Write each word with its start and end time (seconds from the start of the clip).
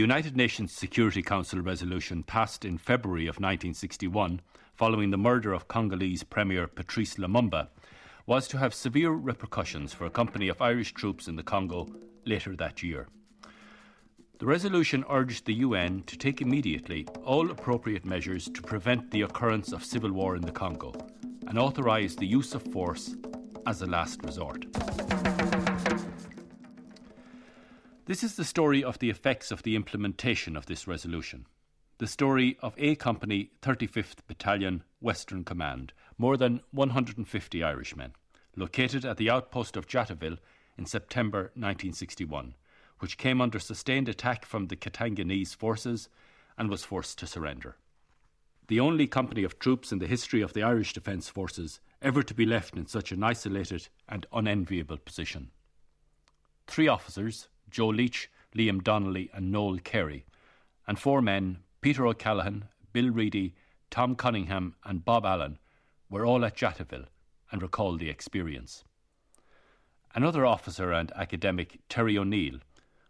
United 0.00 0.34
Nations 0.34 0.72
Security 0.72 1.20
Council 1.20 1.60
resolution 1.60 2.22
passed 2.22 2.64
in 2.64 2.78
February 2.78 3.24
of 3.24 3.36
1961, 3.36 4.40
following 4.74 5.10
the 5.10 5.18
murder 5.18 5.52
of 5.52 5.68
Congolese 5.68 6.22
Premier 6.22 6.66
Patrice 6.66 7.16
Lumumba, 7.16 7.68
was 8.24 8.48
to 8.48 8.56
have 8.56 8.72
severe 8.72 9.10
repercussions 9.10 9.92
for 9.92 10.06
a 10.06 10.10
company 10.10 10.48
of 10.48 10.62
Irish 10.62 10.94
troops 10.94 11.28
in 11.28 11.36
the 11.36 11.42
Congo 11.42 11.86
later 12.24 12.56
that 12.56 12.82
year. 12.82 13.08
The 14.38 14.46
resolution 14.46 15.04
urged 15.10 15.44
the 15.44 15.60
UN 15.66 16.02
to 16.04 16.16
take 16.16 16.40
immediately 16.40 17.06
all 17.22 17.50
appropriate 17.50 18.06
measures 18.06 18.48
to 18.54 18.62
prevent 18.62 19.10
the 19.10 19.20
occurrence 19.20 19.70
of 19.70 19.84
civil 19.84 20.12
war 20.12 20.34
in 20.34 20.40
the 20.40 20.50
Congo 20.50 20.94
and 21.46 21.58
authorise 21.58 22.16
the 22.16 22.26
use 22.26 22.54
of 22.54 22.62
force 22.62 23.16
as 23.66 23.82
a 23.82 23.86
last 23.86 24.24
resort. 24.24 24.64
This 28.10 28.24
is 28.24 28.34
the 28.34 28.44
story 28.44 28.82
of 28.82 28.98
the 28.98 29.08
effects 29.08 29.52
of 29.52 29.62
the 29.62 29.76
implementation 29.76 30.56
of 30.56 30.66
this 30.66 30.88
resolution. 30.88 31.46
The 31.98 32.08
story 32.08 32.58
of 32.60 32.74
A 32.76 32.96
Company 32.96 33.52
35th 33.62 34.26
Battalion 34.26 34.82
Western 34.98 35.44
Command, 35.44 35.92
more 36.18 36.36
than 36.36 36.60
150 36.72 37.62
Irishmen, 37.62 38.14
located 38.56 39.04
at 39.04 39.16
the 39.16 39.30
outpost 39.30 39.76
of 39.76 39.86
Jadotville 39.86 40.38
in 40.76 40.86
September 40.86 41.52
1961 41.54 42.56
which 42.98 43.16
came 43.16 43.40
under 43.40 43.60
sustained 43.60 44.08
attack 44.08 44.44
from 44.44 44.66
the 44.66 44.76
Katanganese 44.76 45.54
forces 45.54 46.08
and 46.58 46.68
was 46.68 46.82
forced 46.82 47.16
to 47.20 47.28
surrender. 47.28 47.76
The 48.66 48.80
only 48.80 49.06
company 49.06 49.44
of 49.44 49.60
troops 49.60 49.92
in 49.92 50.00
the 50.00 50.08
history 50.08 50.40
of 50.40 50.52
the 50.52 50.64
Irish 50.64 50.94
Defence 50.94 51.28
Forces 51.28 51.78
ever 52.02 52.24
to 52.24 52.34
be 52.34 52.44
left 52.44 52.76
in 52.76 52.86
such 52.86 53.12
an 53.12 53.22
isolated 53.22 53.86
and 54.08 54.26
unenviable 54.32 54.98
position. 54.98 55.52
Three 56.66 56.88
officers, 56.88 57.48
Joe 57.70 57.88
Leach, 57.88 58.30
Liam 58.54 58.82
Donnelly, 58.82 59.30
and 59.32 59.50
Noel 59.52 59.78
Carey, 59.78 60.24
and 60.86 60.98
four 60.98 61.22
men, 61.22 61.58
Peter 61.80 62.06
O'Callaghan, 62.06 62.64
Bill 62.92 63.10
Reedy, 63.10 63.54
Tom 63.90 64.14
Cunningham, 64.16 64.74
and 64.84 65.04
Bob 65.04 65.24
Allen, 65.24 65.58
were 66.08 66.26
all 66.26 66.44
at 66.44 66.56
Jadotville 66.56 67.06
and 67.50 67.62
recalled 67.62 67.98
the 67.98 68.10
experience. 68.10 68.84
Another 70.14 70.44
officer 70.44 70.92
and 70.92 71.12
academic, 71.14 71.78
Terry 71.88 72.18
O'Neill, 72.18 72.58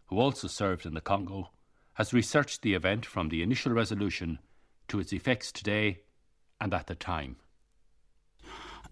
who 0.07 0.19
also 0.19 0.47
served 0.47 0.85
in 0.85 0.93
the 0.93 1.01
Congo, 1.01 1.49
has 1.95 2.13
researched 2.13 2.61
the 2.61 2.73
event 2.73 3.05
from 3.05 3.29
the 3.29 3.41
initial 3.41 3.71
resolution 3.71 4.39
to 4.87 4.99
its 4.99 5.13
effects 5.13 5.51
today 5.51 6.01
and 6.59 6.73
at 6.73 6.87
the 6.87 6.95
time. 6.95 7.37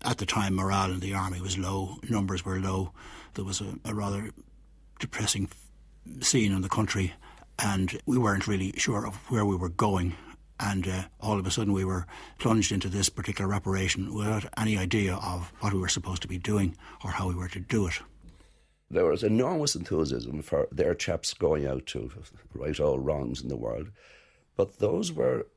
At 0.02 0.18
the 0.18 0.26
time, 0.26 0.56
morale 0.56 0.92
in 0.92 1.02
the 1.02 1.14
army 1.14 1.42
was 1.42 1.58
low, 1.58 1.98
numbers 2.10 2.46
were 2.46 2.60
low. 2.60 2.94
There 3.34 3.46
was 3.46 3.62
a, 3.62 3.76
a 3.84 3.94
rather 3.94 4.32
depressing 5.00 5.50
scene 6.22 6.52
in 6.52 6.62
the 6.62 6.70
country, 6.70 7.14
and 7.58 8.00
we 8.06 8.18
weren't 8.18 8.48
really 8.48 8.74
sure 8.78 9.08
of 9.08 9.16
where 9.32 9.46
we 9.46 9.56
were 9.56 9.70
going. 9.70 10.16
And 10.62 10.88
uh, 10.88 11.04
all 11.22 11.40
of 11.40 11.48
a 11.48 11.52
sudden, 11.52 11.72
we 11.72 11.86
were 11.86 12.06
plunged 12.38 12.72
into 12.74 12.90
this 12.90 13.08
particular 13.08 13.54
operation 13.54 14.14
without 14.14 14.46
any 14.58 14.78
idea 14.78 15.16
of 15.16 15.54
what 15.62 15.74
we 15.74 15.80
were 15.80 15.88
supposed 15.88 16.22
to 16.24 16.28
be 16.28 16.38
doing 16.38 16.76
or 17.04 17.12
how 17.12 17.30
we 17.30 17.36
were 17.36 17.48
to 17.48 17.60
do 17.60 17.88
it 17.88 18.02
there 18.92 19.06
was 19.06 19.24
enormous 19.24 19.76
enthusiasm 19.76 20.42
for 20.42 20.68
their 20.72 20.96
chaps 20.96 21.34
going 21.34 21.66
out 21.66 21.86
to 21.86 22.12
right 22.54 22.80
all 22.80 23.00
wrongs 23.00 23.42
in 23.42 23.48
the 23.48 23.58
world. 23.58 23.92
But 24.56 24.80
those 24.80 25.14
were 25.14 25.48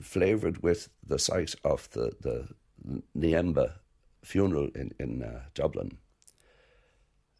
flavoured 0.00 0.62
with 0.62 0.88
the 1.04 1.18
sight 1.18 1.54
of 1.64 1.88
the, 1.90 2.12
the 2.20 2.48
Niemba 3.16 3.78
funeral 4.22 4.68
in, 4.74 4.92
in 5.00 5.22
uh, 5.22 5.44
Dublin, 5.54 5.98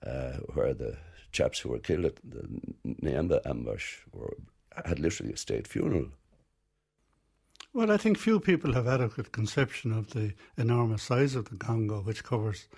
uh, 0.04 0.38
where 0.54 0.74
the 0.74 0.96
chaps 1.32 1.60
who 1.60 1.70
were 1.70 1.78
killed 1.78 2.04
at 2.04 2.16
the 2.22 2.46
Niemba 2.84 3.40
ambush 3.46 3.98
were, 4.12 4.36
had 4.86 4.98
literally 4.98 5.32
a 5.32 5.36
state 5.36 5.66
funeral. 5.66 6.06
Well, 7.74 7.90
I 7.90 7.96
think 7.96 8.18
few 8.18 8.38
people 8.38 8.74
have 8.74 8.86
adequate 8.86 9.32
conception 9.32 9.92
of 9.92 10.10
the 10.10 10.34
enormous 10.58 11.02
size 11.02 11.34
of 11.34 11.46
the 11.46 11.56
Congo, 11.56 12.02
which 12.02 12.22
covers 12.22 12.68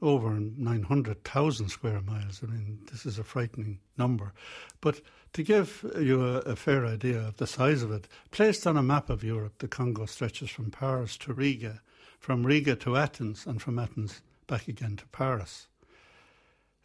over 0.00 0.38
900,000 0.38 1.68
square 1.70 2.00
miles. 2.02 2.40
I 2.42 2.46
mean, 2.46 2.80
this 2.90 3.06
is 3.06 3.18
a 3.18 3.24
frightening 3.24 3.80
number. 3.96 4.32
But 4.80 5.00
to 5.32 5.42
give 5.42 5.84
you 5.98 6.24
a, 6.24 6.38
a, 6.40 6.56
fair 6.56 6.86
idea 6.86 7.18
of 7.18 7.38
the 7.38 7.46
size 7.46 7.82
of 7.82 7.90
it, 7.90 8.06
placed 8.30 8.66
on 8.66 8.76
a 8.76 8.82
map 8.82 9.10
of 9.10 9.24
Europe, 9.24 9.54
the 9.58 9.66
Congo 9.66 10.06
stretches 10.06 10.50
from 10.50 10.70
Paris 10.70 11.16
to 11.18 11.32
Riga, 11.32 11.80
from 12.20 12.46
Riga 12.46 12.76
to 12.76 12.96
Athens, 12.96 13.46
and 13.46 13.60
from 13.60 13.78
Athens 13.78 14.20
back 14.46 14.68
again 14.68 14.96
to 14.96 15.06
Paris. 15.06 15.68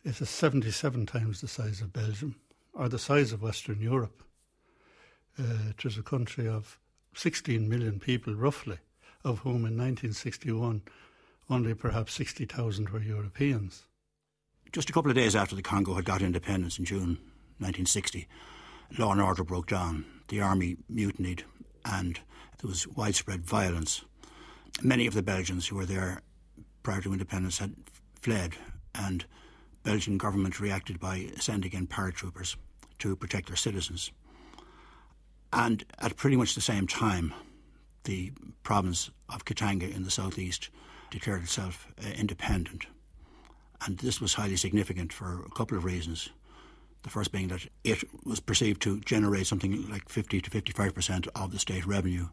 It 0.05 0.19
is 0.19 0.29
77 0.29 1.05
times 1.05 1.39
the 1.39 1.47
size 1.47 1.79
of 1.79 1.93
Belgium, 1.93 2.35
or 2.73 2.89
the 2.89 2.99
size 2.99 3.31
of 3.31 3.41
Western 3.41 3.79
Europe. 3.79 4.21
Uh, 5.39 5.71
a 5.83 6.01
country 6.03 6.47
of 6.47 6.77
16 7.15 7.69
million 7.69 7.99
people, 7.99 8.35
roughly, 8.35 8.79
of 9.23 9.39
whom 9.39 9.65
in 9.65 9.77
1961 9.77 10.81
only 11.49 11.73
perhaps 11.73 12.13
60,000 12.13 12.89
were 12.89 13.01
Europeans. 13.01 13.85
Just 14.73 14.89
a 14.89 14.93
couple 14.93 15.09
of 15.09 15.15
days 15.15 15.35
after 15.35 15.55
the 15.55 15.61
Congo 15.61 15.93
had 15.93 16.05
got 16.05 16.21
independence 16.21 16.77
in 16.77 16.85
June 16.85 17.17
1960, 17.59 18.27
law 18.97 19.11
and 19.11 19.21
order 19.21 19.43
broke 19.43 19.67
down. 19.67 20.05
The 20.27 20.41
army 20.41 20.77
mutinied 20.89 21.43
and 21.85 22.19
there 22.59 22.69
was 22.69 22.87
widespread 22.87 23.45
violence. 23.45 24.03
Many 24.81 25.07
of 25.07 25.13
the 25.13 25.23
Belgians 25.23 25.67
who 25.67 25.77
were 25.77 25.85
there 25.85 26.21
prior 26.81 27.01
to 27.01 27.13
independence 27.13 27.59
had 27.59 27.75
fled 28.21 28.55
and 28.95 29.25
Belgian 29.83 30.17
government 30.17 30.59
reacted 30.59 30.99
by 30.99 31.29
sending 31.39 31.73
in 31.73 31.87
paratroopers 31.87 32.55
to 32.99 33.15
protect 33.15 33.47
their 33.47 33.55
citizens. 33.55 34.11
And 35.51 35.83
at 35.99 36.15
pretty 36.17 36.37
much 36.37 36.55
the 36.55 36.61
same 36.61 36.87
time, 36.87 37.33
the 38.05 38.31
province 38.63 39.11
of 39.29 39.45
Katanga 39.45 39.93
in 39.93 40.03
the 40.03 40.11
southeast 40.11 40.69
declared 41.11 41.43
itself 41.43 41.87
uh, 42.03 42.09
independent. 42.09 42.87
And 43.85 43.97
this 43.99 44.19
was 44.19 44.33
highly 44.33 44.55
significant 44.55 45.13
for 45.13 45.43
a 45.45 45.49
couple 45.49 45.77
of 45.77 45.85
reasons. 45.85 46.29
The 47.03 47.09
first 47.09 47.31
being 47.31 47.49
that 47.49 47.67
it 47.83 48.03
was 48.25 48.39
perceived 48.39 48.81
to 48.83 49.01
generate 49.01 49.45
something 49.45 49.89
like 49.89 50.09
50 50.09 50.41
to 50.41 50.49
55% 50.49 51.27
of 51.35 51.51
the 51.51 51.59
state 51.59 51.85
revenue. 51.85 52.29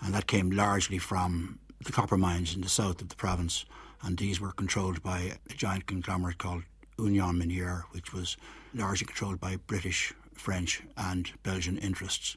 And 0.00 0.12
that 0.12 0.26
came 0.26 0.50
largely 0.50 0.98
from 0.98 1.60
the 1.84 1.92
copper 1.92 2.16
mines 2.16 2.54
in 2.54 2.60
the 2.60 2.68
south 2.68 3.00
of 3.00 3.08
the 3.08 3.16
province. 3.16 3.64
And 4.04 4.18
these 4.18 4.40
were 4.40 4.52
controlled 4.52 5.02
by 5.02 5.32
a 5.50 5.54
giant 5.54 5.86
conglomerate 5.86 6.38
called 6.38 6.64
Union 6.98 7.40
Minière, 7.40 7.84
which 7.92 8.12
was 8.12 8.36
largely 8.74 9.06
controlled 9.06 9.40
by 9.40 9.56
British, 9.56 10.12
French, 10.34 10.82
and 10.96 11.32
Belgian 11.42 11.78
interests. 11.78 12.36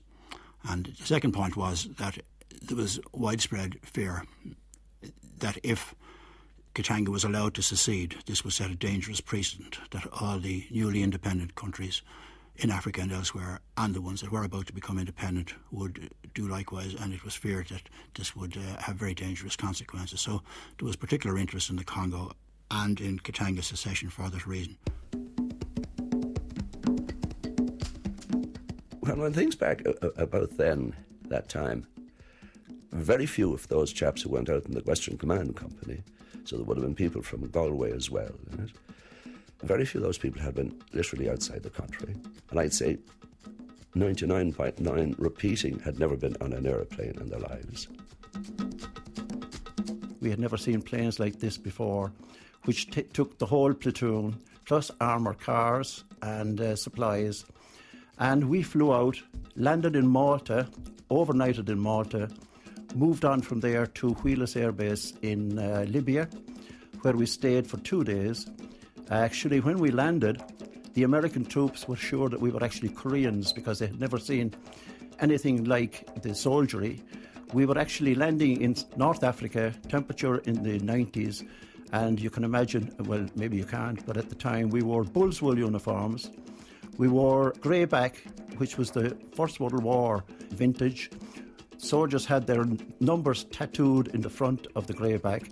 And 0.67 0.85
the 0.85 1.05
second 1.05 1.33
point 1.33 1.57
was 1.57 1.89
that 1.97 2.17
there 2.61 2.77
was 2.77 2.99
widespread 3.11 3.79
fear 3.83 4.25
that 5.39 5.57
if 5.61 5.93
Katanga 6.73 7.09
was 7.09 7.23
allowed 7.23 7.53
to 7.55 7.61
secede, 7.61 8.15
this 8.25 8.43
would 8.43 8.53
set 8.53 8.71
a 8.71 8.75
dangerous 8.75 9.21
precedent 9.21 9.77
that 9.91 10.07
all 10.21 10.39
the 10.39 10.67
newly 10.71 11.03
independent 11.03 11.55
countries 11.55 12.01
in 12.57 12.71
Africa 12.71 13.01
and 13.01 13.11
elsewhere, 13.11 13.59
and 13.77 13.93
the 13.93 14.01
ones 14.01 14.21
that 14.21 14.31
were 14.31 14.43
about 14.43 14.67
to 14.67 14.73
become 14.73 14.97
independent, 14.97 15.53
would 15.71 16.09
do 16.33 16.47
likewise. 16.47 16.95
And 16.99 17.13
it 17.13 17.23
was 17.23 17.35
feared 17.35 17.67
that 17.69 17.83
this 18.15 18.35
would 18.35 18.57
uh, 18.57 18.81
have 18.81 18.95
very 18.95 19.13
dangerous 19.13 19.55
consequences. 19.55 20.21
So 20.21 20.41
there 20.77 20.85
was 20.85 20.95
particular 20.95 21.37
interest 21.37 21.69
in 21.69 21.75
the 21.75 21.83
Congo 21.83 22.31
and 22.71 22.99
in 22.99 23.19
Katanga 23.19 23.63
secession 23.63 24.09
for 24.09 24.29
that 24.29 24.45
reason. 24.45 24.77
Well 28.99 29.15
when 29.15 29.19
one 29.19 29.33
thinks 29.33 29.55
back 29.55 29.81
about 30.17 30.57
then, 30.57 30.93
that 31.29 31.49
time, 31.49 31.87
very 32.91 33.25
few 33.25 33.53
of 33.53 33.67
those 33.67 33.93
chaps 33.93 34.21
who 34.21 34.29
went 34.29 34.49
out 34.49 34.65
in 34.65 34.71
the 34.71 34.81
Western 34.81 35.17
Command 35.17 35.55
Company, 35.55 36.03
so 36.43 36.57
there 36.57 36.65
would 36.65 36.77
have 36.77 36.85
been 36.85 36.95
people 36.95 37.21
from 37.21 37.47
Galway 37.49 37.91
as 37.91 38.09
well. 38.09 38.31
Very 39.63 39.85
few 39.85 39.99
of 39.99 40.05
those 40.05 40.17
people 40.17 40.41
had 40.41 40.55
been 40.55 40.79
literally 40.93 41.29
outside 41.29 41.63
the 41.63 41.69
country. 41.69 42.15
And 42.51 42.59
I'd 42.59 42.73
say 42.73 42.97
99.9 43.95 45.15
repeating 45.17 45.79
had 45.79 45.99
never 45.99 46.15
been 46.15 46.35
on 46.41 46.53
an 46.53 46.65
aeroplane 46.67 47.17
in 47.19 47.29
their 47.29 47.39
lives. 47.39 47.87
We 50.21 50.29
had 50.29 50.39
never 50.39 50.57
seen 50.57 50.81
planes 50.81 51.19
like 51.19 51.39
this 51.39 51.57
before, 51.57 52.11
which 52.65 52.89
t- 52.91 53.03
took 53.03 53.37
the 53.37 53.45
whole 53.45 53.73
platoon, 53.73 54.39
plus 54.65 54.91
armoured 54.99 55.39
cars 55.39 56.03
and 56.21 56.59
uh, 56.59 56.75
supplies. 56.75 57.45
And 58.19 58.49
we 58.49 58.63
flew 58.63 58.93
out, 58.93 59.21
landed 59.55 59.95
in 59.95 60.07
Malta, 60.07 60.67
overnighted 61.09 61.69
in 61.69 61.79
Malta, 61.79 62.29
moved 62.95 63.25
on 63.25 63.41
from 63.41 63.59
there 63.59 63.85
to 63.87 64.13
Wheelus 64.15 64.55
Air 64.55 64.71
Base 64.71 65.13
in 65.21 65.59
uh, 65.59 65.85
Libya, 65.87 66.27
where 67.01 67.15
we 67.15 67.25
stayed 67.25 67.67
for 67.67 67.77
two 67.77 68.03
days. 68.03 68.47
Actually, 69.09 69.61
when 69.61 69.77
we 69.77 69.89
landed, 69.89 70.43
the 70.93 71.03
American 71.03 71.45
troops 71.45 71.87
were 71.87 71.95
sure 71.95 72.27
that 72.27 72.41
we 72.41 72.49
were 72.49 72.63
actually 72.63 72.89
Koreans 72.89 73.53
because 73.53 73.79
they 73.79 73.87
had 73.87 73.99
never 73.99 74.17
seen 74.17 74.53
anything 75.19 75.63
like 75.63 76.21
the 76.21 76.35
soldiery. 76.35 77.01
We 77.53 77.65
were 77.65 77.77
actually 77.77 78.15
landing 78.15 78.61
in 78.61 78.75
North 78.97 79.23
Africa, 79.23 79.73
temperature 79.87 80.39
in 80.39 80.61
the 80.61 80.79
90s, 80.79 81.47
and 81.93 82.19
you 82.19 82.29
can 82.29 82.43
imagine, 82.43 82.93
well, 82.99 83.25
maybe 83.35 83.55
you 83.55 83.63
can't, 83.63 84.05
but 84.05 84.17
at 84.17 84.27
the 84.27 84.35
time 84.35 84.69
we 84.69 84.81
wore 84.81 85.05
bull's 85.05 85.41
wool 85.41 85.57
uniforms. 85.57 86.29
We 86.97 87.07
wore 87.07 87.53
greyback, 87.53 88.15
which 88.57 88.77
was 88.77 88.91
the 88.91 89.15
First 89.33 89.61
World 89.61 89.81
War 89.81 90.25
vintage. 90.49 91.11
Soldiers 91.77 92.25
had 92.25 92.45
their 92.45 92.65
numbers 92.99 93.45
tattooed 93.45 94.09
in 94.09 94.21
the 94.21 94.29
front 94.29 94.67
of 94.75 94.87
the 94.87 94.93
greyback. 94.93 95.49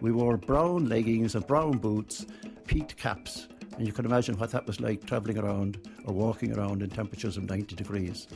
We 0.00 0.12
wore 0.12 0.36
brown 0.36 0.88
leggings 0.88 1.34
and 1.34 1.44
brown 1.46 1.78
boots, 1.78 2.26
peaked 2.66 2.96
caps, 2.96 3.48
and 3.76 3.86
you 3.86 3.92
can 3.92 4.04
imagine 4.04 4.38
what 4.38 4.50
that 4.50 4.66
was 4.66 4.80
like 4.80 5.04
travelling 5.06 5.38
around 5.38 5.78
or 6.04 6.14
walking 6.14 6.56
around 6.56 6.82
in 6.82 6.90
temperatures 6.90 7.36
of 7.36 7.48
90 7.48 7.74
degrees. 7.76 8.26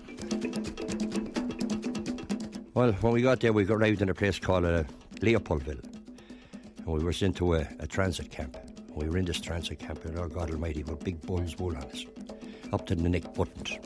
Well, 2.74 2.92
when 2.92 3.12
we 3.12 3.22
got 3.22 3.40
there, 3.40 3.52
we 3.52 3.66
arrived 3.66 4.02
in 4.02 4.10
a 4.10 4.14
place 4.14 4.38
called 4.38 4.64
uh, 4.64 4.84
Leopoldville. 5.20 5.82
And 6.78 6.86
we 6.86 7.02
were 7.02 7.12
sent 7.12 7.36
to 7.36 7.54
a, 7.54 7.66
a 7.80 7.86
transit 7.86 8.30
camp. 8.30 8.56
And 8.88 8.96
We 8.96 9.08
were 9.08 9.16
in 9.16 9.24
this 9.24 9.40
transit 9.40 9.78
camp, 9.78 10.04
and 10.04 10.18
our 10.18 10.28
God 10.28 10.50
Almighty, 10.50 10.82
with 10.82 11.02
big 11.02 11.20
bull's 11.22 11.56
wool 11.58 11.76
on 11.76 11.84
us, 11.84 12.04
up 12.72 12.86
to 12.86 12.94
the 12.94 13.08
neck 13.08 13.32
buttons, 13.34 13.78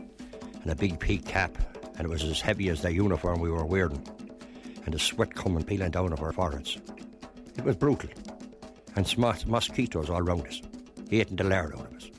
and 0.62 0.70
a 0.70 0.75
big 0.75 0.98
peak 0.98 1.25
cap, 1.25 1.56
and 1.96 2.04
it 2.04 2.08
was 2.08 2.25
as 2.25 2.40
heavy 2.40 2.69
as 2.69 2.82
the 2.82 2.92
uniform 2.92 3.40
we 3.40 3.50
were 3.50 3.64
wearing, 3.64 4.04
and 4.84 4.94
the 4.94 4.98
sweat 4.98 5.34
coming 5.34 5.62
peeling 5.62 5.90
down 5.90 6.12
off 6.12 6.20
our 6.20 6.32
foreheads. 6.32 6.78
It 7.56 7.64
was 7.64 7.76
brutal, 7.76 8.10
and 8.96 9.06
smart 9.06 9.46
mosquitoes 9.46 10.10
all 10.10 10.22
round 10.22 10.46
us, 10.46 10.60
eating 11.10 11.37
the 11.37 11.44
lard 11.44 11.75
out 11.75 11.87
of 11.87 11.96
us. 11.96 12.10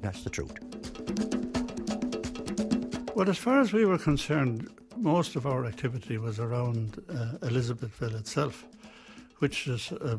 That's 0.00 0.22
the 0.22 0.30
truth. 0.30 0.56
Well, 3.14 3.28
as 3.28 3.38
far 3.38 3.60
as 3.60 3.72
we 3.72 3.84
were 3.84 3.98
concerned, 3.98 4.68
most 4.96 5.36
of 5.36 5.46
our 5.46 5.66
activity 5.66 6.18
was 6.18 6.38
around 6.38 7.02
uh, 7.08 7.46
Elizabethville 7.46 8.18
itself, 8.18 8.66
which 9.38 9.66
is, 9.66 9.92
uh, 9.92 10.16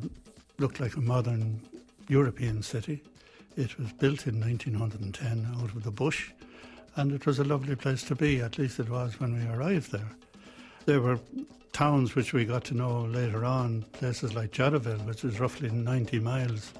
looked 0.60 0.80
like 0.80 0.96
a 0.96 1.02
modern 1.02 1.62
European 2.08 2.62
city. 2.62 3.02
It 3.58 3.78
was 3.78 3.92
built 3.94 4.28
in 4.28 4.40
1910 4.40 5.56
out 5.62 5.76
of 5.76 5.84
the 5.84 5.92
bush, 5.92 6.32
and 6.96 7.12
it 7.12 7.26
was 7.26 7.40
a 7.40 7.44
lovely 7.44 7.76
place 7.76 8.04
to 8.04 8.16
be, 8.16 8.42
at 8.42 8.58
least 8.58 8.80
it 8.80 8.90
was 8.90 9.20
when 9.20 9.34
we 9.34 9.54
arrived 9.54 9.92
there. 9.92 10.12
There 10.86 11.02
were 11.02 11.20
towns 11.82 12.14
which 12.14 12.32
we 12.32 12.46
got 12.46 12.64
to 12.64 12.76
know 12.76 13.02
later 13.06 13.44
on, 13.44 13.82
places 13.92 14.36
like 14.36 14.52
Jadotville, 14.52 15.04
which 15.08 15.24
is 15.24 15.40
roughly 15.40 15.72
90 15.72 16.20
miles 16.20 16.74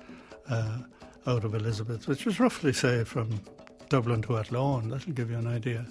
uh, 0.48 0.78
out 1.26 1.44
of 1.44 1.56
Elizabeth, 1.56 2.08
which 2.08 2.24
was 2.24 2.40
roughly, 2.40 2.72
say, 2.72 3.04
from 3.04 3.42
Dublin 3.90 4.22
to 4.22 4.38
Athlone. 4.38 4.90
That'll 4.90 5.14
give 5.14 5.32
you 5.32 5.40
an 5.40 5.48
idea. 5.48 5.88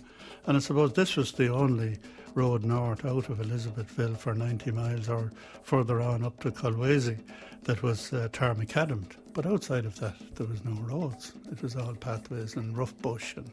And 0.47 0.57
I 0.57 0.61
suppose 0.61 0.93
this 0.93 1.17
was 1.17 1.33
the 1.33 1.53
only 1.53 1.99
road 2.37 2.62
north 2.62 3.05
out 3.05 3.29
of 3.29 3.39
Elizabethville 3.39 4.17
for 4.17 4.33
90 4.33 4.71
miles 4.71 5.09
or 5.09 5.33
further 5.65 6.01
on 6.01 6.25
up 6.25 6.39
to 6.45 6.53
Kolwezi 6.53 7.19
that 7.65 7.83
was 7.83 8.13
uh, 8.13 8.29
tar 8.33 8.55
macadam. 8.55 9.03
But 9.33 9.45
outside 9.45 9.87
of 9.87 9.99
that, 9.99 10.15
there 10.37 10.47
was 10.47 10.65
no 10.65 10.81
roads. 10.83 11.33
It 11.51 11.61
was 11.63 11.75
all 11.75 11.95
pathways 11.95 12.55
and 12.55 12.79
rough 12.79 12.97
bush 12.99 13.35
and 13.35 13.51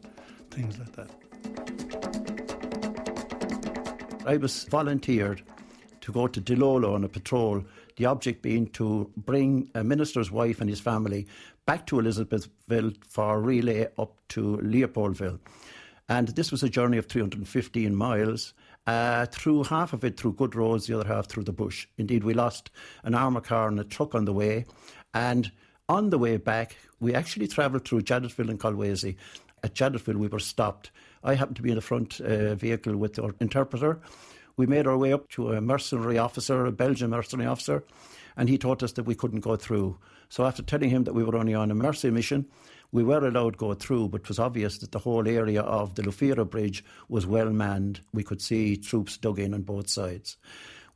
things 0.51 0.77
like 0.77 0.91
that. 0.91 2.26
I 4.27 4.35
was 4.35 4.65
volunteered 4.65 5.41
to 6.01 6.11
go 6.11 6.27
to 6.27 6.41
Dilolo 6.41 6.93
on 6.93 7.05
a 7.05 7.07
patrol, 7.07 7.63
the 7.95 8.05
object 8.05 8.41
being 8.41 8.67
to 8.71 9.09
bring 9.15 9.71
a 9.73 9.85
minister's 9.85 10.29
wife 10.29 10.59
and 10.59 10.69
his 10.69 10.81
family 10.81 11.27
back 11.65 11.87
to 11.87 11.95
Elizabethville 11.95 12.97
for 13.07 13.35
a 13.35 13.39
relay 13.39 13.87
up 13.97 14.15
to 14.29 14.57
Leopoldville. 14.57 15.39
And 16.09 16.27
this 16.29 16.51
was 16.51 16.61
a 16.61 16.67
journey 16.69 16.97
of 16.97 17.05
315 17.05 17.95
miles, 17.95 18.53
uh, 18.85 19.27
through 19.27 19.63
half 19.63 19.93
of 19.93 20.03
it 20.03 20.19
through 20.19 20.33
good 20.33 20.55
roads, 20.55 20.87
the 20.87 20.99
other 20.99 21.07
half 21.07 21.27
through 21.27 21.43
the 21.43 21.53
bush. 21.53 21.87
Indeed, 21.97 22.25
we 22.25 22.33
lost 22.33 22.69
an 23.03 23.15
armour 23.15 23.41
car 23.41 23.69
and 23.69 23.79
a 23.79 23.85
truck 23.85 24.13
on 24.13 24.25
the 24.25 24.33
way. 24.33 24.65
And 25.13 25.49
on 25.87 26.09
the 26.09 26.17
way 26.17 26.35
back, 26.35 26.75
we 26.99 27.13
actually 27.13 27.47
travelled 27.47 27.87
through 27.87 28.01
Jadotville 28.01 28.49
and 28.49 28.59
Kolwezi. 28.59 29.15
At 29.63 29.73
Jadotville, 29.73 30.17
we 30.17 30.27
were 30.27 30.39
stopped. 30.39 30.91
I 31.23 31.35
happened 31.35 31.57
to 31.57 31.61
be 31.61 31.69
in 31.69 31.75
the 31.75 31.81
front 31.81 32.19
uh, 32.21 32.55
vehicle 32.55 32.95
with 32.97 33.19
our 33.19 33.33
interpreter. 33.39 33.99
We 34.55 34.65
made 34.65 34.87
our 34.87 34.97
way 34.97 35.13
up 35.13 35.29
to 35.29 35.53
a 35.53 35.61
mercenary 35.61 36.17
officer, 36.17 36.65
a 36.65 36.71
Belgian 36.71 37.11
mercenary 37.11 37.47
officer, 37.47 37.83
and 38.35 38.49
he 38.49 38.57
told 38.57 38.83
us 38.83 38.93
that 38.93 39.03
we 39.03 39.15
couldn't 39.15 39.41
go 39.41 39.55
through. 39.55 39.97
So 40.29 40.45
after 40.45 40.63
telling 40.63 40.89
him 40.89 41.03
that 41.05 41.13
we 41.13 41.23
were 41.23 41.37
only 41.37 41.53
on 41.53 41.71
a 41.71 41.75
mercy 41.75 42.09
mission, 42.09 42.47
we 42.91 43.03
were 43.03 43.25
allowed 43.25 43.53
to 43.53 43.57
go 43.57 43.73
through, 43.73 44.09
but 44.09 44.21
it 44.21 44.27
was 44.27 44.39
obvious 44.39 44.77
that 44.79 44.91
the 44.91 44.99
whole 44.99 45.27
area 45.27 45.61
of 45.61 45.95
the 45.95 46.03
Lufira 46.03 46.49
Bridge 46.49 46.83
was 47.09 47.27
well 47.27 47.49
manned. 47.49 48.01
We 48.13 48.23
could 48.23 48.41
see 48.41 48.77
troops 48.77 49.17
dug 49.17 49.39
in 49.39 49.53
on 49.53 49.63
both 49.63 49.89
sides. 49.89 50.37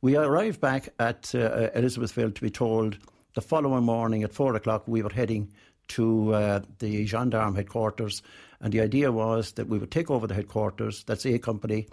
We 0.00 0.16
arrived 0.16 0.60
back 0.60 0.88
at 0.98 1.32
uh, 1.34 1.70
Elizabethville 1.76 2.34
to 2.34 2.40
be 2.40 2.50
told 2.50 2.98
the 3.34 3.40
following 3.40 3.84
morning 3.84 4.22
at 4.24 4.32
four 4.32 4.54
o'clock 4.56 4.84
we 4.86 5.02
were 5.02 5.12
heading 5.12 5.52
to 5.88 6.34
uh, 6.34 6.60
the 6.78 7.06
gendarme 7.06 7.54
headquarters, 7.54 8.22
and 8.62 8.72
the 8.72 8.80
idea 8.80 9.12
was 9.12 9.52
that 9.52 9.68
we 9.68 9.78
would 9.78 9.90
take 9.90 10.10
over 10.10 10.26
the 10.26 10.34
headquarters. 10.34 11.04
That's 11.04 11.26
A 11.26 11.38
Company, 11.38 11.88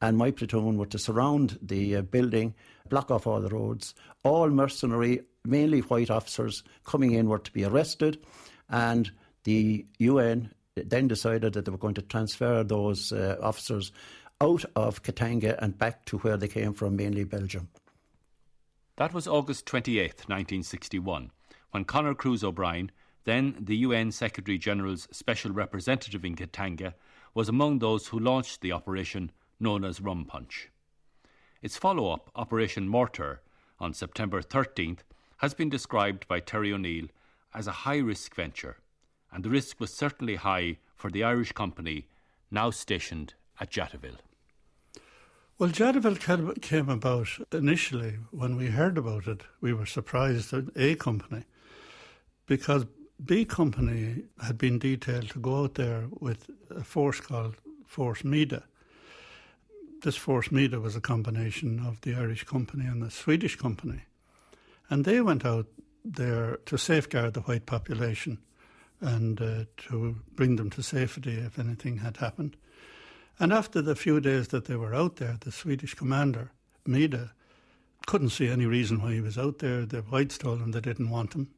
and 0.00 0.16
my 0.16 0.30
platoon 0.30 0.76
were 0.76 0.86
to 0.86 0.98
surround 0.98 1.58
the 1.62 1.96
uh, 1.96 2.02
building, 2.02 2.54
block 2.88 3.10
off 3.10 3.26
all 3.26 3.40
the 3.40 3.48
roads. 3.48 3.94
All 4.22 4.50
mercenary, 4.50 5.22
mainly 5.44 5.80
white 5.80 6.10
officers 6.10 6.62
coming 6.84 7.12
in 7.12 7.28
were 7.28 7.38
to 7.38 7.52
be 7.52 7.64
arrested, 7.64 8.22
and 8.68 9.10
the 9.44 9.86
UN 9.98 10.52
then 10.76 11.08
decided 11.08 11.54
that 11.54 11.64
they 11.64 11.72
were 11.72 11.78
going 11.78 11.94
to 11.94 12.02
transfer 12.02 12.62
those 12.62 13.12
uh, 13.12 13.36
officers 13.42 13.90
out 14.40 14.64
of 14.76 15.02
Katanga 15.02 15.56
and 15.60 15.76
back 15.76 16.04
to 16.06 16.18
where 16.18 16.36
they 16.36 16.48
came 16.48 16.72
from, 16.72 16.96
mainly 16.96 17.24
Belgium. 17.24 17.68
That 18.96 19.14
was 19.14 19.26
August 19.26 19.66
28, 19.66 20.02
1961, 20.28 21.30
when 21.70 21.84
Conor 21.84 22.14
Cruise 22.14 22.44
O'Brien, 22.44 22.90
then 23.24 23.56
the 23.58 23.76
UN 23.78 24.12
Secretary 24.12 24.58
General's 24.58 25.08
Special 25.10 25.52
Representative 25.52 26.24
in 26.24 26.36
Katanga, 26.36 26.94
was 27.34 27.48
among 27.48 27.78
those 27.78 28.08
who 28.08 28.18
launched 28.18 28.60
the 28.60 28.72
operation 28.72 29.30
known 29.58 29.84
as 29.84 30.00
Rum 30.00 30.24
Punch. 30.24 30.68
Its 31.62 31.76
follow 31.76 32.10
up, 32.10 32.30
Operation 32.34 32.88
Mortar, 32.88 33.40
on 33.78 33.92
September 33.92 34.42
13th, 34.42 35.00
has 35.38 35.54
been 35.54 35.68
described 35.68 36.26
by 36.28 36.40
Terry 36.40 36.72
O'Neill 36.72 37.06
as 37.54 37.66
a 37.66 37.82
high 37.86 37.98
risk 37.98 38.34
venture 38.34 38.78
and 39.32 39.44
the 39.44 39.50
risk 39.50 39.80
was 39.80 39.92
certainly 39.92 40.36
high 40.36 40.78
for 40.96 41.10
the 41.10 41.24
Irish 41.24 41.52
company 41.52 42.06
now 42.50 42.70
stationed 42.70 43.34
at 43.60 43.70
Jadotville. 43.70 44.18
Well, 45.58 45.70
Jadotville 45.70 46.60
came 46.60 46.88
about 46.88 47.28
initially 47.52 48.18
when 48.30 48.56
we 48.56 48.68
heard 48.68 48.96
about 48.96 49.26
it. 49.26 49.42
We 49.60 49.72
were 49.72 49.86
surprised 49.86 50.52
at 50.54 50.64
A 50.74 50.94
Company 50.94 51.44
because 52.46 52.86
B 53.24 53.44
Company 53.44 54.24
had 54.42 54.56
been 54.56 54.78
detailed 54.78 55.30
to 55.30 55.40
go 55.40 55.64
out 55.64 55.74
there 55.74 56.04
with 56.20 56.48
a 56.70 56.82
force 56.82 57.20
called 57.20 57.56
Force 57.84 58.24
Mida. 58.24 58.64
This 60.02 60.16
Force 60.16 60.50
Mida 60.50 60.80
was 60.80 60.96
a 60.96 61.00
combination 61.00 61.80
of 61.80 62.00
the 62.00 62.14
Irish 62.14 62.44
company 62.44 62.86
and 62.86 63.02
the 63.02 63.10
Swedish 63.10 63.56
company. 63.56 64.04
And 64.88 65.04
they 65.04 65.20
went 65.20 65.44
out 65.44 65.66
there 66.04 66.58
to 66.66 66.78
safeguard 66.78 67.34
the 67.34 67.40
white 67.40 67.66
population 67.66 68.38
and 69.00 69.40
uh, 69.40 69.64
to 69.88 70.16
bring 70.34 70.56
them 70.56 70.70
to 70.70 70.82
safety 70.82 71.34
if 71.34 71.58
anything 71.58 71.98
had 71.98 72.18
happened. 72.18 72.56
And 73.38 73.52
after 73.52 73.82
the 73.82 73.96
few 73.96 74.20
days 74.20 74.48
that 74.48 74.64
they 74.64 74.76
were 74.76 74.94
out 74.94 75.16
there, 75.16 75.36
the 75.40 75.52
Swedish 75.52 75.94
commander, 75.94 76.52
Mida, 76.86 77.32
couldn't 78.06 78.30
see 78.30 78.48
any 78.48 78.66
reason 78.66 79.02
why 79.02 79.12
he 79.12 79.20
was 79.20 79.36
out 79.36 79.58
there. 79.58 79.84
The 79.84 80.02
whites 80.02 80.38
told 80.38 80.60
him 80.60 80.70
they 80.70 80.80
didn't 80.80 81.10
want 81.10 81.34
him. 81.34 81.48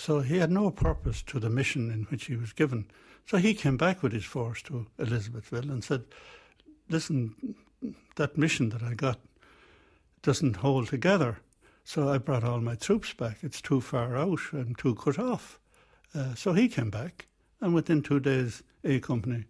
So 0.00 0.20
he 0.20 0.38
had 0.38 0.50
no 0.50 0.70
purpose 0.70 1.20
to 1.24 1.38
the 1.38 1.50
mission 1.50 1.90
in 1.90 2.04
which 2.04 2.24
he 2.24 2.34
was 2.34 2.54
given. 2.54 2.86
So 3.26 3.36
he 3.36 3.52
came 3.52 3.76
back 3.76 4.02
with 4.02 4.12
his 4.12 4.24
force 4.24 4.62
to 4.62 4.86
Elizabethville 4.98 5.70
and 5.70 5.84
said, 5.84 6.04
Listen, 6.88 7.54
that 8.16 8.38
mission 8.38 8.70
that 8.70 8.82
I 8.82 8.94
got 8.94 9.20
doesn't 10.22 10.56
hold 10.56 10.88
together. 10.88 11.40
So 11.84 12.08
I 12.08 12.16
brought 12.16 12.44
all 12.44 12.62
my 12.62 12.76
troops 12.76 13.12
back. 13.12 13.38
It's 13.42 13.60
too 13.60 13.82
far 13.82 14.16
out 14.16 14.40
and 14.52 14.76
too 14.78 14.94
cut 14.94 15.18
off. 15.18 15.60
Uh, 16.14 16.34
so 16.34 16.54
he 16.54 16.66
came 16.66 16.90
back, 16.90 17.26
and 17.60 17.74
within 17.74 18.02
two 18.02 18.20
days, 18.20 18.62
A 18.84 19.00
Company 19.00 19.44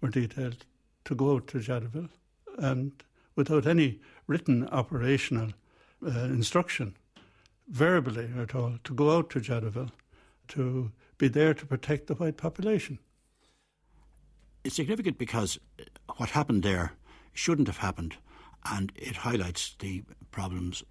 were 0.00 0.10
detailed 0.10 0.66
to 1.04 1.14
go 1.14 1.36
out 1.36 1.46
to 1.48 1.58
Jadotville, 1.58 2.10
and 2.58 2.92
without 3.36 3.64
any 3.64 4.00
written 4.26 4.68
operational 4.70 5.52
uh, 6.04 6.10
instruction, 6.10 6.96
verbally 7.68 8.30
at 8.38 8.54
all, 8.54 8.78
to 8.84 8.94
go 8.94 9.16
out 9.16 9.30
to 9.30 9.40
Jadotville 9.40 9.90
to 10.48 10.92
be 11.18 11.28
there 11.28 11.54
to 11.54 11.66
protect 11.66 12.06
the 12.06 12.14
white 12.14 12.36
population. 12.36 12.98
It's 14.62 14.76
significant 14.76 15.18
because 15.18 15.58
what 16.16 16.30
happened 16.30 16.62
there 16.62 16.92
shouldn't 17.32 17.68
have 17.68 17.78
happened, 17.78 18.16
and 18.70 18.92
it 18.96 19.16
highlights 19.16 19.74
the 19.78 20.02
problems 20.30 20.82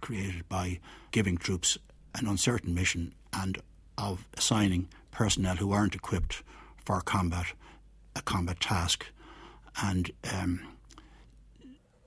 created 0.00 0.48
by 0.48 0.80
giving 1.10 1.36
troops 1.36 1.78
an 2.14 2.26
uncertain 2.26 2.74
mission 2.74 3.14
and 3.32 3.58
of 3.98 4.26
assigning 4.34 4.88
personnel 5.10 5.56
who 5.56 5.72
aren't 5.72 5.94
equipped 5.94 6.42
for 6.84 7.00
combat, 7.00 7.46
a 8.14 8.22
combat 8.22 8.60
task. 8.60 9.06
And 9.82 10.10
um, 10.32 10.60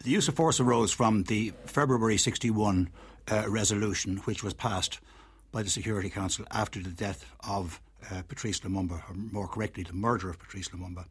the 0.04 0.12
use 0.12 0.28
of 0.28 0.36
force 0.36 0.60
arose 0.60 0.92
from 0.92 1.24
the 1.24 1.54
February 1.66 2.18
61 2.18 2.90
uh, 3.32 3.50
resolution, 3.50 4.18
which 4.26 4.44
was 4.44 4.54
passed 4.54 5.00
by 5.52 5.64
the 5.64 5.70
Security 5.70 6.10
Council 6.10 6.46
after 6.52 6.82
the 6.82 6.90
death 6.90 7.26
of 7.48 7.82
uh, 8.12 8.22
Patrice 8.28 8.60
Lumumba, 8.62 9.02
or 9.10 9.14
more 9.14 9.48
correctly, 9.48 9.84
the 9.84 9.94
murder 9.94 10.30
of 10.30 10.40
Patrice 10.40 10.70
Lumumba. 10.70 11.06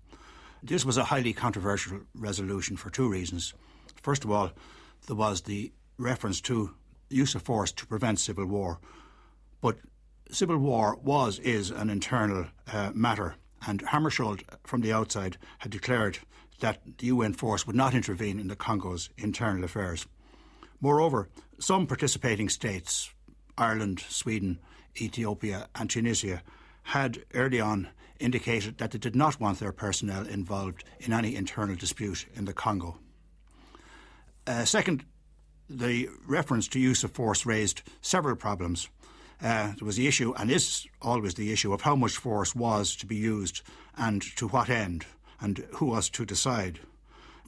This 0.62 0.84
was 0.84 0.96
a 0.96 1.04
highly 1.04 1.32
controversial 1.32 2.00
resolution 2.14 2.76
for 2.76 2.90
two 2.90 3.08
reasons. 3.08 3.54
First 4.02 4.24
of 4.24 4.30
all, 4.30 4.50
there 5.06 5.16
was 5.16 5.42
the 5.42 5.72
reference 5.98 6.40
to 6.42 6.74
use 7.10 7.34
of 7.34 7.42
force 7.42 7.72
to 7.72 7.86
prevent 7.86 8.20
civil 8.20 8.46
war. 8.46 8.78
But 9.60 9.78
civil 10.30 10.58
war 10.58 10.98
was, 11.02 11.38
is 11.40 11.70
an 11.70 11.90
internal 11.90 12.46
uh, 12.72 12.92
matter, 12.94 13.36
and 13.66 13.82
Hammarskjöld 13.82 14.42
from 14.64 14.80
the 14.80 14.92
outside 14.92 15.36
had 15.58 15.72
declared 15.72 16.18
that 16.60 16.80
the 16.98 17.06
UN 17.06 17.32
force 17.32 17.66
would 17.66 17.76
not 17.76 17.94
intervene 17.94 18.38
in 18.38 18.48
the 18.48 18.56
Congo's 18.56 19.10
internal 19.16 19.64
affairs. 19.64 20.06
Moreover, 20.80 21.28
some 21.58 21.86
participating 21.86 22.48
states, 22.48 23.12
Ireland, 23.56 24.00
Sweden, 24.08 24.60
Ethiopia, 25.00 25.68
and 25.74 25.90
Tunisia, 25.90 26.42
had 26.84 27.24
early 27.34 27.60
on 27.60 27.88
indicated 28.20 28.78
that 28.78 28.92
they 28.92 28.98
did 28.98 29.16
not 29.16 29.40
want 29.40 29.58
their 29.58 29.72
personnel 29.72 30.26
involved 30.26 30.84
in 31.00 31.12
any 31.12 31.36
internal 31.36 31.76
dispute 31.76 32.26
in 32.34 32.44
the 32.44 32.52
Congo. 32.52 32.98
Uh, 34.46 34.64
second, 34.64 35.04
the 35.68 36.08
reference 36.26 36.68
to 36.68 36.80
use 36.80 37.04
of 37.04 37.12
force 37.12 37.44
raised 37.44 37.82
several 38.00 38.36
problems. 38.36 38.88
Uh, 39.42 39.72
there 39.76 39.86
was 39.86 39.96
the 39.96 40.08
issue, 40.08 40.32
and 40.36 40.50
is 40.50 40.86
always 41.02 41.34
the 41.34 41.52
issue, 41.52 41.72
of 41.72 41.82
how 41.82 41.94
much 41.94 42.16
force 42.16 42.54
was 42.54 42.96
to 42.96 43.06
be 43.06 43.16
used 43.16 43.62
and 43.96 44.22
to 44.36 44.48
what 44.48 44.70
end, 44.70 45.04
and 45.40 45.64
who 45.74 45.86
was 45.86 46.08
to 46.08 46.24
decide. 46.24 46.80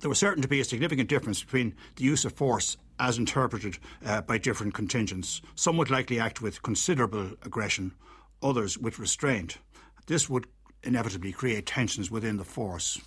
There 0.00 0.08
was 0.08 0.18
certain 0.18 0.42
to 0.42 0.48
be 0.48 0.60
a 0.60 0.64
significant 0.64 1.08
difference 1.08 1.42
between 1.42 1.74
the 1.96 2.04
use 2.04 2.24
of 2.24 2.32
force 2.32 2.76
as 3.00 3.18
interpreted 3.18 3.78
uh, 4.04 4.20
by 4.20 4.38
different 4.38 4.74
contingents. 4.74 5.40
Some 5.56 5.76
would 5.78 5.90
likely 5.90 6.20
act 6.20 6.40
with 6.40 6.62
considerable 6.62 7.30
aggression, 7.42 7.92
others 8.42 8.78
with 8.78 8.98
restraint. 8.98 9.58
This 10.06 10.28
would 10.28 10.46
inevitably 10.84 11.32
create 11.32 11.66
tensions 11.66 12.10
within 12.10 12.36
the 12.36 12.44
force. 12.44 13.00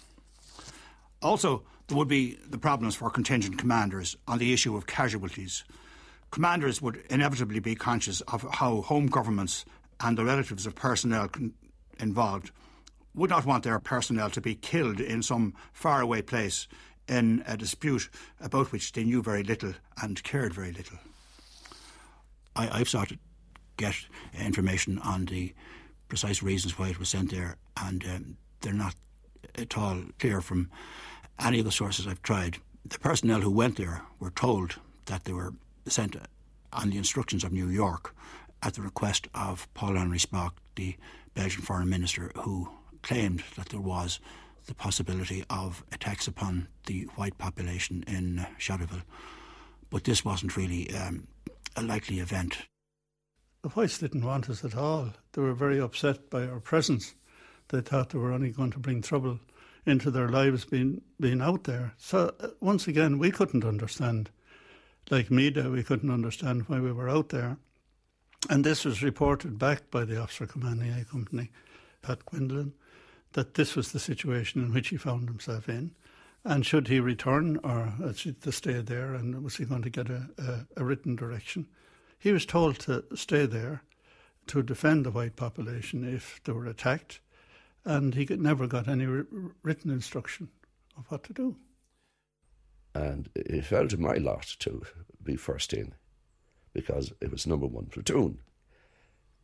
Also, 1.21 1.63
there 1.87 1.97
would 1.97 2.07
be 2.07 2.37
the 2.49 2.57
problems 2.57 2.95
for 2.95 3.09
contingent 3.09 3.57
commanders 3.57 4.17
on 4.27 4.39
the 4.39 4.51
issue 4.51 4.75
of 4.75 4.87
casualties. 4.87 5.63
Commanders 6.31 6.81
would 6.81 7.03
inevitably 7.09 7.59
be 7.59 7.75
conscious 7.75 8.21
of 8.21 8.45
how 8.51 8.81
home 8.81 9.05
governments 9.05 9.63
and 9.99 10.17
the 10.17 10.25
relatives 10.25 10.65
of 10.65 10.75
personnel 10.75 11.27
con- 11.27 11.53
involved 11.99 12.51
would 13.13 13.29
not 13.29 13.45
want 13.45 13.63
their 13.63 13.79
personnel 13.79 14.29
to 14.31 14.41
be 14.41 14.55
killed 14.55 14.99
in 14.99 15.21
some 15.21 15.53
faraway 15.71 16.21
place 16.21 16.67
in 17.07 17.43
a 17.47 17.57
dispute 17.57 18.09
about 18.39 18.71
which 18.71 18.91
they 18.93 19.03
knew 19.03 19.21
very 19.21 19.43
little 19.43 19.73
and 20.01 20.23
cared 20.23 20.53
very 20.53 20.71
little. 20.71 20.97
I, 22.55 22.77
have 22.77 22.89
sought 22.89 23.09
to 23.09 23.17
get 23.77 23.95
information 24.39 24.99
on 24.99 25.25
the 25.25 25.53
precise 26.07 26.43
reasons 26.43 26.77
why 26.77 26.89
it 26.89 26.99
was 26.99 27.09
sent 27.09 27.31
there, 27.31 27.57
and 27.77 28.05
um, 28.05 28.37
they're 28.61 28.73
not 28.73 28.95
at 29.55 29.77
all 29.77 30.03
clear 30.19 30.41
from 30.41 30.69
any 31.39 31.59
of 31.59 31.65
the 31.65 31.71
sources 31.71 32.07
I've 32.07 32.21
tried, 32.21 32.57
the 32.85 32.99
personnel 32.99 33.41
who 33.41 33.51
went 33.51 33.77
there 33.77 34.03
were 34.19 34.31
told 34.31 34.75
that 35.05 35.23
they 35.23 35.33
were 35.33 35.53
sent 35.87 36.15
on 36.71 36.89
the 36.89 36.97
instructions 36.97 37.43
of 37.43 37.51
New 37.51 37.67
York 37.67 38.15
at 38.61 38.75
the 38.75 38.81
request 38.81 39.27
of 39.33 39.71
Paul 39.73 39.97
Henri 39.97 40.19
Spaak, 40.19 40.53
the 40.75 40.95
Belgian 41.33 41.61
foreign 41.61 41.89
minister, 41.89 42.31
who 42.35 42.69
claimed 43.01 43.43
that 43.55 43.69
there 43.69 43.79
was 43.79 44.19
the 44.65 44.73
possibility 44.73 45.43
of 45.49 45.83
attacks 45.91 46.27
upon 46.27 46.67
the 46.85 47.03
white 47.15 47.37
population 47.37 48.03
in 48.07 48.45
Charleville. 48.57 49.03
But 49.89 50.05
this 50.05 50.25
wasn't 50.25 50.57
really 50.57 50.93
um, 50.95 51.27
a 51.75 51.81
likely 51.81 52.19
event. 52.19 52.57
The 53.61 53.69
whites 53.69 53.97
didn't 53.97 54.25
want 54.25 54.49
us 54.49 54.65
at 54.65 54.75
all. 54.75 55.13
They 55.33 55.41
were 55.41 55.53
very 55.53 55.79
upset 55.79 56.29
by 56.29 56.45
our 56.45 56.59
presence. 56.59 57.15
They 57.69 57.81
thought 57.81 58.09
they 58.09 58.17
were 58.19 58.33
only 58.33 58.51
going 58.51 58.71
to 58.71 58.79
bring 58.79 59.01
trouble 59.01 59.39
into 59.85 60.11
their 60.11 60.29
lives 60.29 60.65
being 60.65 61.01
being 61.19 61.41
out 61.41 61.63
there. 61.65 61.93
So 61.97 62.33
uh, 62.39 62.49
once 62.59 62.87
again, 62.87 63.19
we 63.19 63.31
couldn't 63.31 63.65
understand, 63.65 64.29
like 65.09 65.31
Mida, 65.31 65.69
we 65.69 65.83
couldn't 65.83 66.11
understand 66.11 66.63
why 66.67 66.79
we 66.79 66.91
were 66.91 67.09
out 67.09 67.29
there. 67.29 67.57
And 68.49 68.63
this 68.63 68.83
was 68.83 69.03
reported 69.03 69.57
back 69.57 69.89
by 69.89 70.03
the 70.03 70.21
officer 70.21 70.45
commanding 70.45 70.91
A 70.91 71.05
Company, 71.05 71.49
Pat 72.01 72.25
Quinlan, 72.25 72.73
that 73.33 73.55
this 73.55 73.75
was 73.75 73.91
the 73.91 73.99
situation 73.99 74.63
in 74.63 74.73
which 74.73 74.89
he 74.89 74.97
found 74.97 75.27
himself 75.27 75.69
in. 75.69 75.91
And 76.45 76.65
should 76.65 76.87
he 76.87 76.99
return 76.99 77.57
or 77.63 77.93
to 78.41 78.51
stay 78.51 78.81
there, 78.81 79.13
and 79.13 79.43
was 79.43 79.55
he 79.57 79.65
going 79.65 79.83
to 79.83 79.89
get 79.89 80.09
a, 80.09 80.27
a, 80.37 80.81
a 80.81 80.85
written 80.85 81.15
direction? 81.15 81.67
He 82.19 82.31
was 82.31 82.45
told 82.45 82.79
to 82.79 83.03
stay 83.15 83.45
there 83.45 83.83
to 84.47 84.61
defend 84.61 85.05
the 85.05 85.11
white 85.11 85.35
population 85.35 86.03
if 86.03 86.41
they 86.43 86.51
were 86.51 86.65
attacked 86.65 87.21
and 87.85 88.15
he 88.15 88.25
never 88.41 88.67
got 88.67 88.87
any 88.87 89.05
written 89.05 89.91
instruction 89.91 90.49
of 90.97 91.09
what 91.09 91.23
to 91.23 91.33
do. 91.33 91.57
And 92.95 93.29
it 93.35 93.65
fell 93.65 93.87
to 93.87 93.97
my 93.97 94.15
lot 94.15 94.55
to 94.59 94.83
be 95.21 95.35
first 95.35 95.73
in 95.73 95.95
because 96.73 97.11
it 97.21 97.31
was 97.31 97.47
number 97.47 97.67
one 97.67 97.87
platoon. 97.87 98.39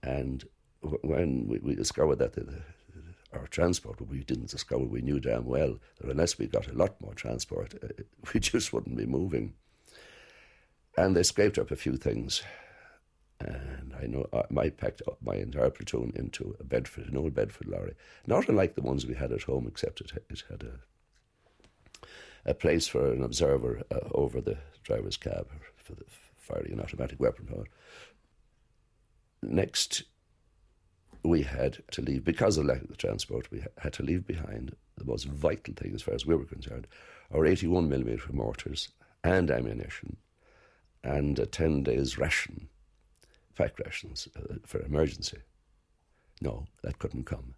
And 0.01 0.43
when 0.81 1.48
we, 1.48 1.60
we 1.60 1.75
discovered 1.75 2.19
that 2.19 2.34
the, 2.34 2.62
our 3.34 3.48
transport, 3.48 3.98
but 3.98 4.08
we 4.08 4.24
didn't 4.24 4.50
discover, 4.50 4.84
we 4.84 5.02
knew 5.02 5.20
damn 5.20 5.46
well 5.46 5.78
that 6.00 6.10
unless 6.10 6.38
we 6.38 6.48
got 6.48 6.68
a 6.68 6.74
lot 6.74 7.00
more 7.02 7.14
transport, 7.14 7.74
uh, 7.84 8.04
we 8.34 8.40
just 8.40 8.74
wouldn't 8.74 8.98
be 8.98 9.06
moving. 9.06 9.54
And 10.98 11.16
they 11.16 11.24
scraped 11.24 11.58
up 11.58 11.72
a 11.72 11.76
few 11.76 11.96
things 11.96 12.42
and 13.40 13.94
I 14.00 14.06
know 14.06 14.28
uh, 14.34 14.44
I 14.58 14.70
packed 14.70 15.02
up 15.08 15.18
my 15.22 15.36
entire 15.36 15.70
platoon 15.70 16.12
into 16.16 16.56
a 16.60 16.64
Bedford, 16.64 17.08
an 17.08 17.18
old 17.18 17.34
Bedford 17.34 17.68
lorry, 17.68 17.96
not 18.28 18.50
unlike 18.50 18.76
the 18.76 18.82
ones 18.82 19.06
we 19.06 19.16
had 19.16 19.32
at 19.32 19.44
home, 19.44 19.66
except 19.68 20.02
it, 20.02 20.12
it 20.30 20.44
had 20.50 20.64
a, 20.64 22.50
a 22.50 22.54
place 22.54 22.88
for 22.88 23.12
an 23.12 23.24
observer 23.24 23.82
uh, 23.92 24.00
over 24.12 24.42
the 24.42 24.58
driver's 24.84 25.18
cab 25.18 25.48
for 25.78 25.96
the 25.96 26.04
firing 26.38 26.74
an 26.74 26.82
automatic 26.82 27.20
weapon. 27.20 27.66
Next, 29.42 30.04
we 31.24 31.44
had 31.44 31.80
to 31.92 32.02
leave, 32.02 32.24
because 32.24 32.58
of 32.58 32.66
lack 32.66 32.82
of 32.82 32.88
the 32.88 32.96
transport, 32.96 33.52
we 33.52 33.64
had 33.78 33.94
to 33.94 34.04
leave 34.04 34.26
behind 34.26 34.76
the 34.98 35.06
most 35.06 35.26
vital 35.26 35.74
thing 35.74 35.94
as 35.94 36.02
far 36.02 36.14
as 36.14 36.26
we 36.26 36.36
were 36.36 36.46
concerned 36.46 36.88
our 37.34 37.46
81 37.46 37.88
millimeter 37.88 38.32
mortars 38.34 38.90
and 39.24 39.52
ammunition 39.52 40.18
and 41.04 41.38
a 41.38 41.46
10 41.46 41.84
days 41.84 42.18
ration 42.18 42.70
pack 43.56 43.78
rations 43.80 44.28
uh, 44.38 44.56
for 44.66 44.82
emergency. 44.82 45.38
No, 46.42 46.66
that 46.82 47.00
couldn't 47.00 47.26
come. 47.26 47.56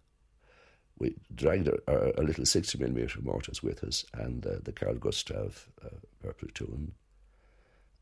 We 0.98 1.16
dragged 1.34 1.70
our 1.88 2.12
little 2.18 2.44
60 2.44 2.78
millimeter 2.78 3.20
mortars 3.22 3.62
with 3.62 3.82
us 3.84 4.04
and 4.12 4.44
uh, 4.46 4.56
the 4.62 4.72
Carl 4.72 4.96
Gustav 4.96 5.68
uh, 5.84 6.32
platoon 6.32 6.92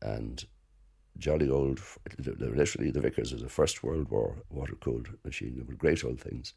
and 0.01 0.43
jolly 1.17 1.49
old, 1.49 1.79
literally 2.17 2.91
the 2.91 3.01
Vickers 3.01 3.33
was 3.33 3.43
a 3.43 3.49
First 3.49 3.83
World 3.83 4.09
War 4.09 4.37
water 4.49 4.75
cooled 4.75 5.09
machine. 5.23 5.55
They 5.55 5.63
were 5.63 5.75
great 5.75 6.03
old 6.03 6.19
things. 6.19 6.53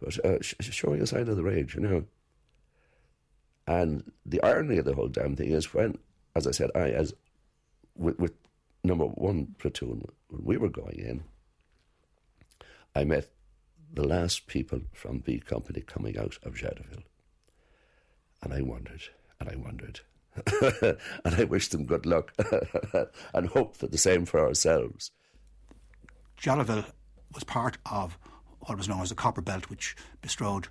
But 0.00 0.24
uh, 0.24 0.38
sh- 0.40 0.54
showing 0.60 1.00
a 1.02 1.06
sign 1.06 1.28
of 1.28 1.36
the 1.36 1.42
rage, 1.42 1.74
you 1.74 1.80
know. 1.80 2.04
And 3.66 4.10
the 4.24 4.42
irony 4.42 4.78
of 4.78 4.84
the 4.84 4.94
whole 4.94 5.08
damn 5.08 5.36
thing 5.36 5.50
is 5.50 5.74
when, 5.74 5.98
as 6.34 6.46
I 6.46 6.52
said, 6.52 6.70
I, 6.74 6.90
as 6.90 7.14
with, 7.96 8.18
with 8.18 8.32
number 8.84 9.04
one 9.04 9.54
platoon, 9.58 10.04
when 10.28 10.44
we 10.44 10.56
were 10.56 10.70
going 10.70 10.98
in, 10.98 11.24
I 12.94 13.04
met 13.04 13.28
the 13.92 14.06
last 14.06 14.46
people 14.46 14.80
from 14.92 15.18
B 15.18 15.40
Company 15.40 15.80
coming 15.80 16.18
out 16.18 16.38
of 16.42 16.54
Jadotville. 16.54 17.04
And 18.42 18.52
I 18.52 18.62
wondered, 18.62 19.02
and 19.40 19.48
I 19.48 19.56
wondered, 19.56 20.00
and 21.24 21.34
I 21.34 21.44
wish 21.44 21.68
them 21.68 21.86
good 21.86 22.06
luck 22.06 22.32
and 23.34 23.48
hope 23.48 23.76
for 23.76 23.86
the 23.86 23.98
same 23.98 24.24
for 24.24 24.40
ourselves. 24.40 25.10
Jadotville 26.40 26.84
was 27.34 27.44
part 27.44 27.78
of 27.90 28.18
what 28.60 28.78
was 28.78 28.88
known 28.88 29.02
as 29.02 29.08
the 29.08 29.14
Copper 29.14 29.40
Belt, 29.40 29.70
which 29.70 29.96
bestrode 30.20 30.68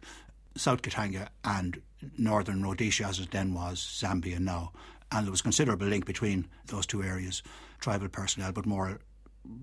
South 0.56 0.82
Katanga 0.82 1.28
and 1.44 1.82
northern 2.18 2.64
Rhodesia, 2.64 3.06
as 3.06 3.20
it 3.20 3.32
then 3.32 3.54
was, 3.54 3.80
Zambia 3.80 4.40
now. 4.40 4.72
And 5.12 5.26
there 5.26 5.32
was 5.32 5.42
considerable 5.42 5.88
link 5.88 6.06
between 6.06 6.48
those 6.68 6.86
two 6.86 7.04
areas, 7.04 7.44
tribal 7.80 8.10
personnel, 8.10 8.52
but 8.52 8.66
more 8.66 9.00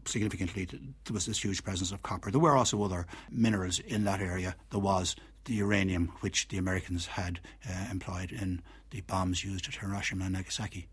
significantly, 0.07 0.65
there 0.65 1.13
was 1.13 1.27
this 1.27 1.43
huge 1.43 1.63
presence 1.63 1.93
of 1.93 2.03
copper. 2.03 2.31
There 2.31 2.41
were 2.41 2.57
also 2.57 2.83
other 2.83 3.07
minerals 3.31 3.79
in 3.79 4.05
that 4.05 4.21
area. 4.21 4.57
There 4.71 4.81
was 4.81 5.17
the 5.45 5.55
uranium, 5.55 6.13
which 6.21 6.49
the 6.49 6.59
Americans 6.59 7.07
had 7.07 7.41
uh, 7.69 7.87
employed 7.91 8.33
in 8.33 8.63
the 8.91 9.01
bombs 9.03 9.45
used 9.45 9.69
at 9.69 9.75
Hiroshima 9.77 10.25
and 10.25 10.35
Nagasaki. 10.35 10.87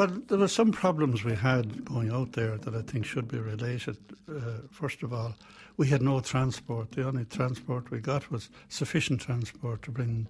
Well, 0.00 0.22
there 0.28 0.38
were 0.38 0.48
some 0.48 0.72
problems 0.72 1.24
we 1.24 1.34
had 1.34 1.84
going 1.84 2.10
out 2.10 2.32
there 2.32 2.56
that 2.56 2.74
I 2.74 2.80
think 2.82 3.04
should 3.04 3.28
be 3.28 3.38
related. 3.38 3.98
Uh, 4.26 4.62
first 4.70 5.02
of 5.02 5.12
all, 5.12 5.34
we 5.76 5.88
had 5.88 6.00
no 6.00 6.20
transport. 6.20 6.92
The 6.92 7.06
only 7.06 7.24
transport 7.24 7.90
we 7.90 8.00
got 8.00 8.30
was 8.30 8.48
sufficient 8.68 9.20
transport 9.20 9.82
to 9.82 9.90
bring 9.90 10.26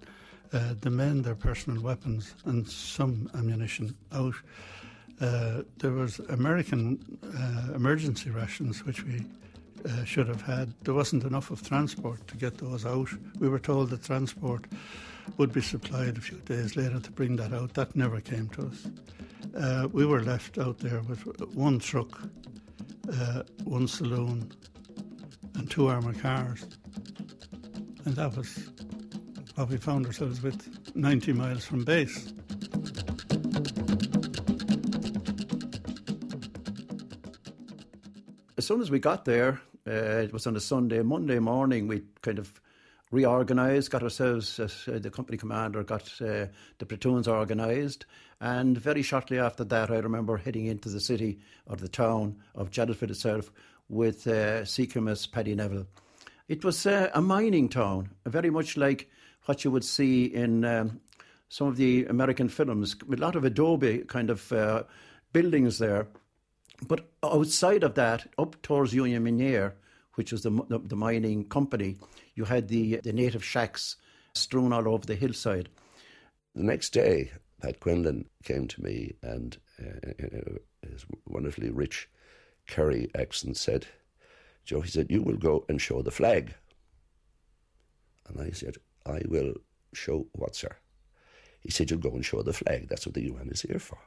uh, 0.51 0.73
the 0.81 0.89
men 0.89 1.21
their 1.21 1.35
personal 1.35 1.81
weapons 1.81 2.35
and 2.43 2.67
some 2.67 3.29
ammunition 3.33 3.95
out. 4.11 4.35
Uh, 5.21 5.61
there 5.77 5.91
was 5.91 6.17
American 6.29 6.97
uh, 7.37 7.73
emergency 7.75 8.31
rations, 8.31 8.83
which 8.85 9.03
we 9.03 9.23
uh, 9.87 10.03
should 10.03 10.27
have 10.27 10.41
had. 10.41 10.73
There 10.83 10.95
wasn't 10.95 11.23
enough 11.23 11.51
of 11.51 11.61
transport 11.61 12.27
to 12.27 12.37
get 12.37 12.57
those 12.57 12.85
out. 12.87 13.09
We 13.39 13.47
were 13.47 13.59
told 13.59 13.91
that 13.91 14.03
transport 14.03 14.65
would 15.37 15.53
be 15.53 15.61
supplied 15.61 16.17
a 16.17 16.21
few 16.21 16.37
days 16.39 16.75
later 16.75 16.99
to 16.99 17.11
bring 17.11 17.35
that 17.35 17.53
out. 17.53 17.75
That 17.75 17.95
never 17.95 18.19
came 18.19 18.49
to 18.49 18.67
us. 18.67 18.87
Uh, 19.55 19.87
we 19.91 20.05
were 20.05 20.23
left 20.23 20.57
out 20.57 20.79
there 20.79 21.01
with 21.01 21.21
one 21.53 21.77
truck, 21.77 22.21
uh, 23.13 23.43
one 23.63 23.87
saloon, 23.87 24.51
and 25.55 25.69
two 25.69 25.87
armoured 25.87 26.19
cars. 26.19 26.65
And 28.05 28.15
that 28.15 28.35
was 28.35 28.69
what 29.55 29.69
we 29.69 29.77
found 29.77 30.07
ourselves 30.07 30.41
with 30.41 30.95
90 30.95 31.33
miles 31.33 31.63
from 31.63 31.83
base. 31.83 32.33
Soon 38.71 38.79
as 38.79 38.89
we 38.89 38.99
got 38.99 39.25
there, 39.25 39.59
uh, 39.85 39.91
it 40.23 40.31
was 40.31 40.47
on 40.47 40.55
a 40.55 40.61
Sunday. 40.61 41.01
Monday 41.01 41.39
morning, 41.39 41.89
we 41.89 42.03
kind 42.21 42.39
of 42.39 42.61
reorganised, 43.11 43.91
got 43.91 44.01
ourselves, 44.01 44.57
uh, 44.61 44.69
the 44.97 45.11
company 45.11 45.37
commander 45.37 45.83
got 45.83 46.03
uh, 46.21 46.45
the 46.77 46.85
platoons 46.87 47.27
organised. 47.27 48.05
And 48.39 48.77
very 48.77 49.01
shortly 49.01 49.39
after 49.39 49.65
that, 49.65 49.91
I 49.91 49.97
remember 49.97 50.37
heading 50.37 50.67
into 50.67 50.87
the 50.87 51.01
city 51.01 51.39
or 51.65 51.75
the 51.75 51.89
town 51.89 52.37
of 52.55 52.71
Jadotville 52.71 53.09
itself 53.09 53.51
with 53.89 54.25
uh, 54.25 54.61
CQMS 54.61 55.29
Paddy 55.29 55.53
Neville. 55.53 55.87
It 56.47 56.63
was 56.63 56.85
uh, 56.85 57.09
a 57.13 57.21
mining 57.21 57.67
town, 57.67 58.11
very 58.25 58.51
much 58.51 58.77
like 58.77 59.11
what 59.47 59.65
you 59.65 59.71
would 59.71 59.83
see 59.83 60.27
in 60.27 60.63
um, 60.63 61.01
some 61.49 61.67
of 61.67 61.75
the 61.75 62.05
American 62.05 62.47
films, 62.47 62.95
a 63.11 63.17
lot 63.17 63.35
of 63.35 63.43
adobe 63.43 64.05
kind 64.07 64.29
of 64.29 64.49
uh, 64.53 64.83
buildings 65.33 65.77
there. 65.77 66.07
But 66.87 67.09
outside 67.23 67.83
of 67.83 67.95
that, 67.95 68.27
up 68.37 68.61
towards 68.61 68.93
Union 68.93 69.23
Miniere, 69.23 69.73
which 70.15 70.31
was 70.31 70.43
the, 70.43 70.51
the, 70.67 70.79
the 70.79 70.95
mining 70.95 71.45
company, 71.45 71.97
you 72.35 72.45
had 72.45 72.67
the, 72.67 72.97
the 72.97 73.13
native 73.13 73.43
shacks 73.43 73.97
strewn 74.33 74.73
all 74.73 74.87
over 74.87 75.05
the 75.05 75.15
hillside. 75.15 75.69
The 76.55 76.63
next 76.63 76.89
day, 76.91 77.31
Pat 77.61 77.79
Quinlan 77.79 78.25
came 78.43 78.67
to 78.67 78.83
me 78.83 79.13
and 79.21 79.57
uh, 79.79 80.57
his 80.89 81.05
wonderfully 81.25 81.69
rich 81.69 82.09
Kerry 82.67 83.09
accent 83.15 83.57
said, 83.57 83.87
Joe, 84.65 84.81
he 84.81 84.89
said, 84.89 85.07
you 85.09 85.21
will 85.21 85.37
go 85.37 85.65
and 85.69 85.81
show 85.81 86.01
the 86.01 86.11
flag. 86.11 86.55
And 88.27 88.41
I 88.41 88.51
said, 88.51 88.77
I 89.05 89.21
will 89.27 89.53
show 89.93 90.27
what, 90.33 90.55
sir? 90.55 90.75
He 91.61 91.69
said, 91.69 91.91
You'll 91.91 91.99
go 91.99 92.11
and 92.11 92.25
show 92.25 92.41
the 92.41 92.53
flag. 92.53 92.87
That's 92.89 93.05
what 93.05 93.13
the 93.13 93.25
UN 93.25 93.49
is 93.49 93.61
here 93.61 93.79
for. 93.79 93.97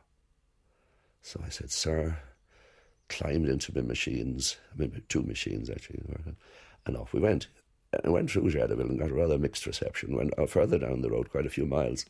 So 1.22 1.40
I 1.44 1.50
said, 1.50 1.70
Sir, 1.70 2.18
climbed 3.08 3.48
into 3.48 3.74
my 3.74 3.82
machines, 3.82 4.56
maybe 4.76 5.02
two 5.08 5.22
machines 5.22 5.70
actually, 5.70 6.00
and 6.86 6.96
off 6.96 7.12
we 7.12 7.20
went. 7.20 7.48
And 8.02 8.12
went 8.12 8.30
through 8.30 8.50
Jadotville 8.50 8.90
and 8.90 8.98
got 8.98 9.12
a 9.12 9.14
rather 9.14 9.38
mixed 9.38 9.66
reception. 9.66 10.16
Went 10.16 10.36
uh, 10.36 10.46
further 10.46 10.78
down 10.78 11.02
the 11.02 11.10
road, 11.10 11.30
quite 11.30 11.46
a 11.46 11.50
few 11.50 11.64
miles, 11.64 12.04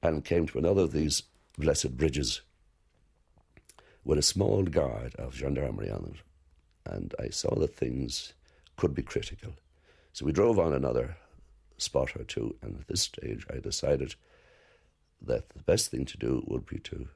and 0.00 0.24
came 0.24 0.46
to 0.46 0.58
another 0.58 0.82
of 0.82 0.92
these 0.92 1.24
blessed 1.58 1.96
bridges 1.96 2.42
with 4.04 4.18
a 4.18 4.22
small 4.22 4.62
guard 4.62 5.16
of 5.16 5.34
gendarmerie 5.34 5.90
on 5.90 6.14
it. 6.14 6.92
And 6.92 7.12
I 7.18 7.30
saw 7.30 7.56
that 7.56 7.74
things 7.74 8.34
could 8.76 8.94
be 8.94 9.02
critical. 9.02 9.54
So 10.12 10.24
we 10.24 10.32
drove 10.32 10.60
on 10.60 10.72
another 10.72 11.16
spot 11.76 12.14
or 12.16 12.22
two, 12.22 12.54
and 12.62 12.78
at 12.80 12.86
this 12.86 13.02
stage 13.02 13.46
I 13.52 13.58
decided 13.58 14.14
that 15.20 15.48
the 15.50 15.62
best 15.64 15.90
thing 15.90 16.04
to 16.04 16.16
do 16.18 16.44
would 16.46 16.66
be 16.66 16.78
to 16.78 17.08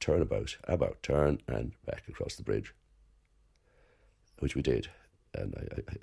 turn 0.00 0.22
about, 0.22 0.56
about 0.64 1.02
turn, 1.02 1.40
and 1.46 1.72
back 1.84 2.04
across 2.08 2.36
the 2.36 2.42
bridge, 2.42 2.74
which 4.38 4.54
we 4.54 4.62
did. 4.62 4.88
And 5.34 5.54
I, 5.56 5.74
I, 5.76 5.82
I 5.92 5.96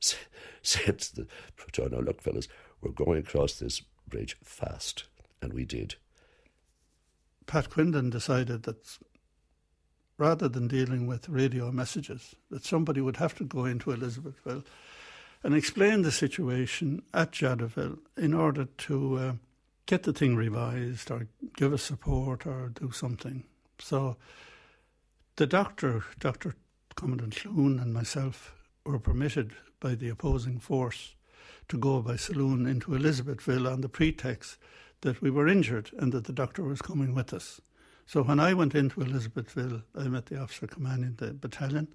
said 0.62 0.98
to 0.98 1.14
the 1.14 1.26
platoon, 1.56 1.92
now 1.92 2.04
look, 2.04 2.22
fellas, 2.22 2.48
we're 2.80 2.92
going 2.92 3.18
across 3.18 3.54
this 3.54 3.82
bridge 4.08 4.36
fast. 4.42 5.04
And 5.40 5.52
we 5.52 5.64
did. 5.64 5.96
Pat 7.46 7.68
Quinlan 7.68 8.10
decided 8.10 8.62
that 8.62 8.98
rather 10.18 10.48
than 10.48 10.68
dealing 10.68 11.06
with 11.06 11.28
radio 11.28 11.72
messages, 11.72 12.36
that 12.50 12.64
somebody 12.64 13.00
would 13.00 13.16
have 13.16 13.34
to 13.36 13.44
go 13.44 13.64
into 13.64 13.90
Elizabethville 13.90 14.64
and 15.42 15.54
explain 15.54 16.02
the 16.02 16.12
situation 16.12 17.02
at 17.12 17.32
Jadotville 17.32 17.98
in 18.16 18.32
order 18.32 18.66
to 18.66 19.16
uh, 19.18 19.32
get 19.86 20.04
the 20.04 20.12
thing 20.12 20.36
revised 20.36 21.10
or 21.10 21.28
give 21.56 21.72
us 21.72 21.82
support 21.82 22.46
or 22.46 22.68
do 22.68 22.90
something. 22.90 23.44
So 23.78 24.16
the 25.36 25.46
doctor, 25.46 26.04
Dr. 26.18 26.54
Commandant 26.94 27.36
Clune, 27.36 27.78
and 27.78 27.92
myself 27.92 28.54
were 28.84 28.98
permitted 28.98 29.52
by 29.80 29.94
the 29.94 30.08
opposing 30.08 30.58
force 30.58 31.14
to 31.68 31.78
go 31.78 32.02
by 32.02 32.16
saloon 32.16 32.66
into 32.66 32.92
Elizabethville 32.92 33.70
on 33.70 33.80
the 33.80 33.88
pretext 33.88 34.58
that 35.00 35.20
we 35.20 35.30
were 35.30 35.48
injured 35.48 35.90
and 35.98 36.12
that 36.12 36.24
the 36.24 36.32
doctor 36.32 36.62
was 36.62 36.82
coming 36.82 37.14
with 37.14 37.32
us. 37.32 37.60
So 38.06 38.22
when 38.22 38.40
I 38.40 38.54
went 38.54 38.74
into 38.74 39.00
Elizabethville, 39.00 39.82
I 39.96 40.08
met 40.08 40.26
the 40.26 40.40
officer 40.40 40.66
commanding 40.66 41.14
the 41.16 41.32
battalion 41.32 41.88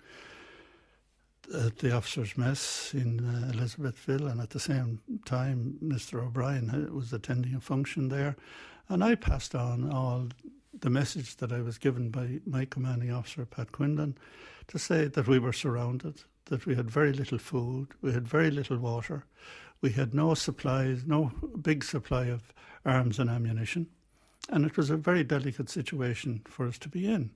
at 1.53 1.77
the 1.77 1.95
officers' 1.95 2.37
mess 2.37 2.93
in 2.93 3.19
uh, 3.19 3.51
Elizabethville, 3.53 4.29
and 4.29 4.41
at 4.41 4.49
the 4.49 4.59
same 4.59 4.99
time, 5.25 5.77
Mr. 5.83 6.23
O'Brien 6.23 6.93
was 6.93 7.13
attending 7.13 7.55
a 7.55 7.61
function 7.61 8.09
there, 8.09 8.35
and 8.89 9.03
I 9.03 9.15
passed 9.15 9.55
on 9.55 9.91
all 9.91 10.27
the 10.79 10.89
message 10.89 11.37
that 11.37 11.51
I 11.51 11.61
was 11.61 11.77
given 11.77 12.09
by 12.09 12.39
my 12.45 12.65
commanding 12.65 13.11
officer, 13.11 13.45
Pat 13.45 13.71
Quinlan, 13.71 14.17
to 14.67 14.77
say 14.77 15.05
that 15.05 15.27
we 15.27 15.39
were 15.39 15.53
surrounded, 15.53 16.21
that 16.45 16.65
we 16.65 16.75
had 16.75 16.91
very 16.91 17.13
little 17.13 17.37
food, 17.37 17.89
we 18.01 18.11
had 18.11 18.27
very 18.27 18.51
little 18.51 18.77
water, 18.77 19.25
we 19.81 19.91
had 19.91 20.13
no 20.13 20.33
supplies, 20.33 21.03
no 21.05 21.31
big 21.61 21.83
supply 21.83 22.25
of 22.25 22.53
arms 22.85 23.19
and 23.19 23.29
ammunition, 23.29 23.87
and 24.49 24.65
it 24.65 24.77
was 24.77 24.89
a 24.89 24.97
very 24.97 25.23
delicate 25.23 25.69
situation 25.69 26.41
for 26.45 26.67
us 26.67 26.77
to 26.79 26.89
be 26.89 27.07
in. 27.07 27.31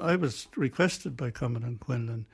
I 0.00 0.16
was 0.16 0.48
requested 0.56 1.16
by 1.16 1.30
Commandant 1.30 1.80
Quinlan 1.80 2.26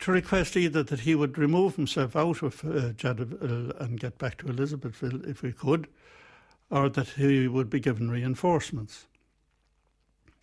to 0.00 0.12
request 0.12 0.56
either 0.56 0.82
that 0.82 1.00
he 1.00 1.14
would 1.14 1.36
remove 1.36 1.76
himself 1.76 2.16
out 2.16 2.42
of 2.42 2.64
uh, 2.64 2.92
Jadotville 2.92 3.78
and 3.80 4.00
get 4.00 4.18
back 4.18 4.38
to 4.38 4.46
Elizabethville 4.46 5.28
if 5.28 5.42
we 5.42 5.52
could, 5.52 5.88
or 6.70 6.88
that 6.88 7.08
he 7.10 7.46
would 7.46 7.68
be 7.68 7.80
given 7.80 8.10
reinforcements. 8.10 9.06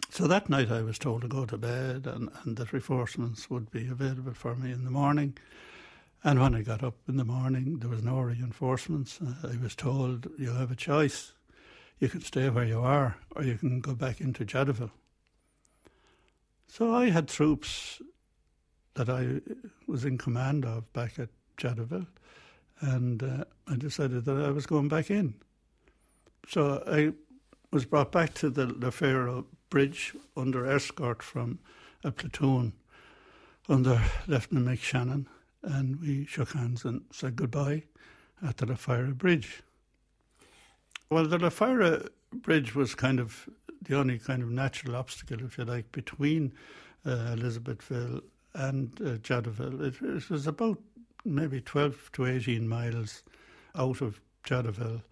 So 0.10 0.28
that 0.28 0.50
night 0.50 0.72
I 0.72 0.82
was 0.82 1.00
told 1.00 1.22
to 1.22 1.28
go 1.28 1.46
to 1.46 1.58
bed 1.58 2.06
and, 2.06 2.30
and 2.44 2.56
that 2.58 2.72
reinforcements 2.72 3.50
would 3.50 3.72
be 3.72 3.88
available 3.88 4.34
for 4.34 4.56
me 4.56 4.72
in 4.72 4.86
the 4.86 4.92
morning. 4.92 5.36
And 6.24 6.40
when 6.40 6.56
I 6.56 6.62
got 6.62 6.84
up 6.84 6.96
in 7.08 7.18
the 7.18 7.26
morning, 7.26 7.80
there 7.80 7.90
was 7.90 8.04
no 8.04 8.20
reinforcements. 8.20 9.20
Uh, 9.22 9.48
I 9.52 9.62
was 9.62 9.76
told, 9.76 10.28
you 10.38 10.52
have 10.52 10.72
a 10.72 10.76
choice. 10.76 11.34
You 12.00 12.10
can 12.10 12.22
stay 12.22 12.50
where 12.50 12.66
you 12.66 12.80
are, 12.80 13.18
or 13.36 13.44
you 13.44 13.58
can 13.58 13.82
go 13.82 13.96
back 13.96 14.22
into 14.22 14.46
Jadotville. 14.46 14.92
So 16.68 16.94
I 16.94 17.10
had 17.10 17.28
troops 17.28 18.02
that 18.98 19.10
I 19.10 19.42
was 19.86 20.06
in 20.06 20.18
command 20.18 20.66
of 20.66 20.92
back 20.92 21.20
at 21.20 21.30
Jadotville, 21.58 22.08
and 22.82 23.22
uh, 23.22 23.44
I 23.68 23.76
decided 23.76 24.26
that 24.26 24.38
I 24.38 24.50
was 24.50 24.66
going 24.66 24.88
back 24.88 25.12
in. 25.12 25.36
So 26.48 26.84
I 26.88 27.14
was 27.72 27.86
brought 27.86 28.12
back 28.12 28.34
to 28.36 28.50
the 28.50 28.66
Lufira 28.66 29.46
Bridge 29.70 30.16
under 30.36 30.66
escort 30.66 31.22
from 31.22 31.60
a 32.04 32.12
platoon 32.12 32.74
under 33.70 34.02
Lieutenant 34.28 34.68
Mick 34.68 34.80
Shannon, 34.80 35.28
and 35.62 36.02
we 36.02 36.26
shook 36.26 36.54
hands 36.54 36.84
and 36.84 37.02
said 37.12 37.36
goodbye 37.36 37.84
at 38.44 38.58
the 38.58 38.66
Lufira 38.66 39.16
Bridge. 39.16 39.62
Well, 41.12 41.28
the 41.28 41.38
Lufira 41.38 42.10
Bridge 42.34 42.74
was 42.74 42.96
kind 42.96 43.20
of 43.20 43.48
the 43.80 43.96
only 43.96 44.18
kind 44.18 44.42
of 44.42 44.50
natural 44.50 44.96
obstacle, 44.96 45.46
if 45.46 45.58
you 45.60 45.66
like, 45.66 45.92
between 45.92 46.54
uh, 47.06 47.36
Elizabethville 47.36 48.24
and 48.58 49.00
uh, 49.02 49.18
Jadotville. 49.18 49.82
It, 49.82 49.96
it, 50.02 50.30
was 50.30 50.48
about 50.48 50.80
maybe 51.24 51.62
12 51.62 52.12
to 52.14 52.26
18 52.26 52.68
miles 52.68 53.24
out 53.76 54.02
of 54.02 54.20
Jadotville. 54.44 55.04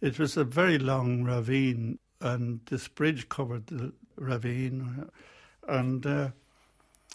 It 0.00 0.18
was 0.18 0.36
a 0.36 0.44
very 0.44 0.78
long 0.78 1.24
ravine, 1.24 1.98
and 2.20 2.60
this 2.66 2.88
bridge 2.88 3.28
covered 3.28 3.66
the 3.68 3.92
ravine. 4.16 5.08
And 5.66 6.06
uh, 6.06 6.28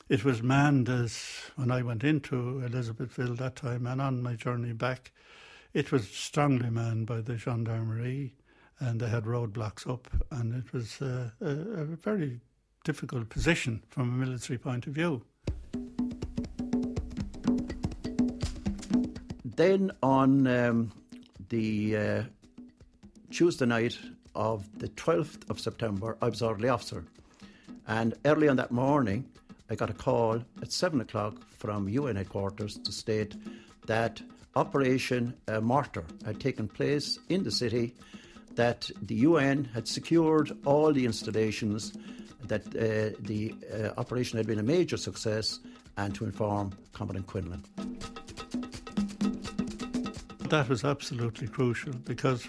it 0.10 0.24
was 0.24 0.41
manned 0.41 0.89
as 0.89 1.24
when 1.56 1.71
I 1.71 1.82
went 1.82 2.04
into 2.04 2.62
Elizabethville 2.65 3.38
that 3.38 3.56
time 3.56 3.86
and 3.86 4.02
on 4.02 4.24
my 4.24 4.36
journey 4.36 4.74
back, 4.74 5.12
it 5.74 5.91
was 5.91 6.08
strongly 6.10 6.69
manned 6.69 7.06
by 7.06 7.21
the 7.21 7.38
gendarmerie 7.38 8.34
and 8.80 9.00
they 9.00 9.08
had 9.08 9.24
roadblocks 9.24 9.89
up, 9.89 10.08
and 10.32 10.54
it 10.54 10.74
was 10.74 11.02
uh, 11.02 11.30
a, 11.41 11.45
a 11.45 11.86
very 11.86 12.41
difficult 12.84 13.30
position 13.30 13.82
from 13.89 14.10
a 14.10 14.26
military 14.26 14.58
point 14.58 14.86
of 14.86 14.93
view. 14.93 15.21
Then 19.43 19.91
on 20.03 20.47
um, 20.47 20.91
the 21.49 21.95
uh, 21.95 22.23
Tuesday 23.31 23.65
night 23.65 23.97
of 24.36 24.67
the 24.77 24.89
12th 24.89 25.49
of 25.49 25.60
September, 25.60 26.17
I 26.21 26.27
was 26.27 26.41
orderly 26.41 26.67
officer. 26.67 27.05
And 27.88 28.15
early 28.25 28.49
on 28.49 28.58
that 28.58 28.71
morning, 28.71 29.25
I 29.69 29.75
got 29.75 29.89
a 29.89 29.93
call 29.93 30.43
at 30.62 30.71
seven 30.71 30.99
o'clock 31.01 31.36
from 31.58 31.88
UN 31.88 32.17
headquarters 32.17 32.77
to 32.79 32.91
state 32.91 33.36
that 33.86 34.21
Operation 34.55 35.34
uh, 35.47 35.60
Mortar 35.60 36.05
had 36.25 36.39
taken 36.39 36.67
place 36.67 37.19
in 37.29 37.43
the 37.43 37.51
city, 37.51 37.93
that 38.55 38.89
the 39.01 39.15
UN 39.15 39.65
had 39.65 39.88
secured 39.88 40.51
all 40.65 40.93
the 40.93 41.05
installations, 41.05 41.93
that 42.47 42.67
uh, 42.67 43.15
the 43.19 43.53
uh, 43.73 43.99
operation 43.99 44.38
had 44.38 44.47
been 44.47 44.60
a 44.60 44.63
major 44.63 44.97
success, 44.97 45.60
and 45.97 46.13
to 46.15 46.25
inform 46.25 46.71
Commandant 46.93 47.27
Quinlan. 47.27 47.63
That 50.49 50.69
was 50.69 50.84
absolutely 50.84 51.47
crucial 51.47 51.93
because 52.05 52.47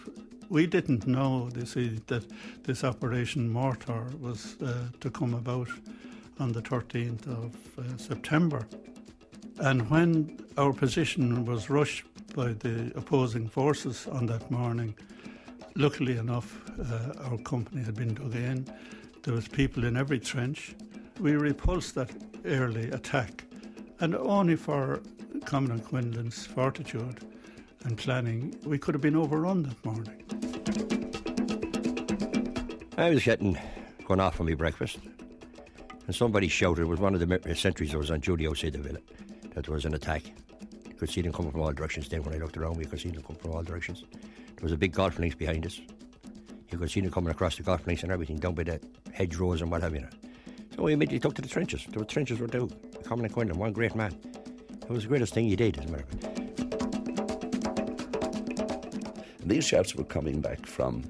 we 0.49 0.67
didn't 0.67 1.07
know, 1.07 1.49
you 1.57 1.67
see, 1.67 2.01
that 2.07 2.25
this 2.65 2.85
Operation 2.85 3.49
Mortar 3.49 4.07
was 4.21 4.57
uh, 4.63 4.89
to 5.01 5.11
come 5.11 5.35
about 5.35 5.69
on 6.39 6.53
the 6.53 6.63
13th 6.63 7.27
of 7.27 7.55
uh, 7.79 7.97
September. 7.97 8.67
And 9.59 9.89
when 9.91 10.39
our 10.59 10.73
position 10.73 11.45
was 11.47 11.71
rushed 11.71 12.05
by 12.35 12.53
the 12.53 12.93
opposing 12.95 13.49
forces 13.49 14.07
on 14.07 14.27
that 14.27 14.51
morning, 14.51 14.95
luckily 15.75 16.19
enough, 16.19 16.61
uh, 16.79 17.31
our 17.31 17.39
company 17.39 17.83
had 17.83 17.95
been 17.95 18.15
dug 18.15 18.35
in. 18.35 18.67
There 19.27 19.35
was 19.35 19.49
people 19.49 19.85
in 19.85 19.97
every 19.97 20.21
trench. 20.21 20.77
We 21.19 21.33
repulsed 21.33 21.97
that 21.97 22.13
early 22.45 22.93
attack, 22.93 23.45
and 23.99 24.15
only 24.15 24.55
for 24.55 25.03
Commandant 25.45 25.85
Quinlan's 25.85 26.47
fortitude 26.47 27.19
and 27.83 27.99
planning, 27.99 28.57
we 28.65 28.79
could 28.79 28.95
have 28.95 29.03
been 29.03 29.17
overrun 29.17 29.65
that 29.65 29.85
morning. 29.85 30.23
I 32.97 33.11
was 33.11 33.25
getting 33.25 33.59
going 34.05 34.21
off 34.21 34.37
for 34.37 34.45
my 34.45 34.55
breakfast, 34.55 35.01
and 36.07 36.15
somebody 36.15 36.47
shouted, 36.47 36.83
it 36.83 36.85
was 36.85 37.01
one 37.01 37.13
of 37.13 37.21
the 37.21 37.55
sentries 37.57 37.91
that 37.91 37.99
was 37.99 38.13
on 38.13 38.21
duty 38.21 38.47
outside 38.47 38.75
the 38.75 38.79
villa, 38.79 39.01
that 39.55 39.65
there 39.65 39.75
was 39.75 39.85
an 39.87 39.95
attack. 39.95 40.23
You 40.87 40.95
could 40.95 41.11
see 41.11 41.23
them 41.23 41.33
coming 41.33 41.51
from 41.51 41.63
all 41.63 41.73
directions. 41.73 42.09
Then 42.09 42.23
when 42.23 42.33
I 42.33 42.39
looked 42.39 42.57
around, 42.57 42.77
we 42.77 42.85
could 42.85 43.01
see 43.01 43.11
them 43.11 43.25
coming 43.25 43.43
from 43.43 43.51
all 43.51 43.65
directions. 43.65 44.05
There 44.13 44.63
was 44.63 44.71
a 44.71 44.77
big 44.77 44.93
golf 44.93 45.19
links 45.19 45.35
behind 45.35 45.67
us. 45.67 45.81
You 46.71 46.79
could 46.79 46.91
see 46.91 47.01
them 47.01 47.11
coming 47.11 47.31
across 47.31 47.57
the 47.57 47.63
golf 47.63 47.87
links 47.87 48.03
and 48.03 48.13
everything, 48.13 48.37
down 48.39 48.55
by 48.55 48.65
the 48.65 48.81
hedgerows 49.13 49.63
and 49.63 49.71
what 49.71 49.83
have 49.83 49.95
you. 49.95 50.07
So 50.75 50.83
we 50.83 50.93
immediately 50.93 51.21
took 51.21 51.35
to 51.37 51.43
the 51.43 51.49
trenches. 51.49 51.87
The 51.89 52.05
trenches 52.05 52.39
were 52.39 52.49
down. 52.49 52.71
Commandant 53.05 53.35
Quinlan, 53.35 53.59
one 53.59 53.73
great 53.73 53.95
man. 53.95 54.15
It 54.83 54.91
was 54.91 55.05
the 55.05 55.09
greatest 55.09 55.35
thing 55.35 55.49
he 55.49 55.57
did, 55.57 55.79
as 55.79 55.85
a 55.85 55.89
matter 55.89 56.05
of 56.05 56.21
fact. 56.21 56.37
These 59.47 59.67
chaps 59.67 59.95
were 59.95 60.05
coming 60.05 60.41
back 60.41 60.67
from 60.67 61.05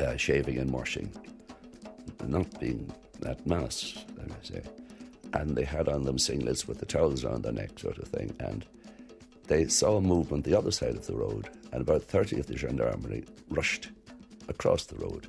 uh, 0.00 0.16
shaving 0.16 0.58
and 0.58 0.70
washing, 0.70 1.12
not 2.26 2.60
being 2.60 2.92
that 3.20 3.44
mass, 3.46 4.04
let 4.16 4.28
me 4.28 4.34
say. 4.42 4.62
And 5.32 5.56
they 5.56 5.64
had 5.64 5.88
on 5.88 6.04
them 6.04 6.16
singlets 6.16 6.68
with 6.68 6.78
the 6.78 6.86
towels 6.86 7.24
around 7.24 7.42
their 7.42 7.52
neck, 7.52 7.78
sort 7.78 7.98
of 7.98 8.06
thing. 8.08 8.34
And 8.38 8.64
they 9.48 9.66
saw 9.66 9.96
a 9.96 10.00
movement 10.00 10.44
the 10.44 10.56
other 10.56 10.70
side 10.70 10.94
of 10.94 11.06
the 11.06 11.16
road, 11.16 11.48
and 11.72 11.80
about 11.80 12.02
30 12.04 12.38
of 12.38 12.46
the 12.46 12.56
gendarmerie 12.56 13.24
rushed 13.50 13.90
across 14.48 14.84
the 14.84 14.96
road 14.96 15.26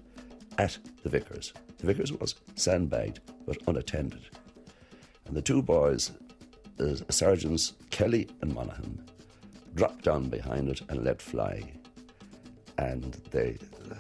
at 0.58 0.78
the 1.04 1.10
Vickers. 1.10 1.54
The 1.78 1.88
Vickers 1.88 2.12
was 2.14 2.36
sandbagged 2.56 3.20
but 3.46 3.58
unattended. 3.68 4.30
And 5.26 5.36
the 5.36 5.42
two 5.42 5.62
boys, 5.62 6.12
the 6.78 7.04
sergeants 7.10 7.74
Kelly 7.90 8.28
and 8.42 8.54
Monaghan, 8.54 9.04
dropped 9.74 10.06
down 10.06 10.30
behind 10.30 10.70
it 10.70 10.82
and 10.90 11.04
let 11.04 11.22
fly. 11.22 11.64
And 12.78 13.14
they 13.32 13.58
uh, 13.92 13.96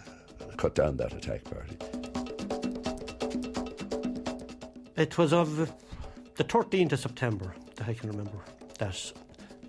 cut 0.57 0.75
down 0.75 0.97
that 0.97 1.13
attack 1.13 1.43
party. 1.43 1.77
It 4.97 5.17
was 5.17 5.33
of 5.33 5.57
the 6.35 6.43
13th 6.43 6.93
of 6.93 6.99
September 6.99 7.53
that 7.75 7.87
I 7.87 7.93
can 7.93 8.09
remember. 8.09 8.39
That 8.79 9.11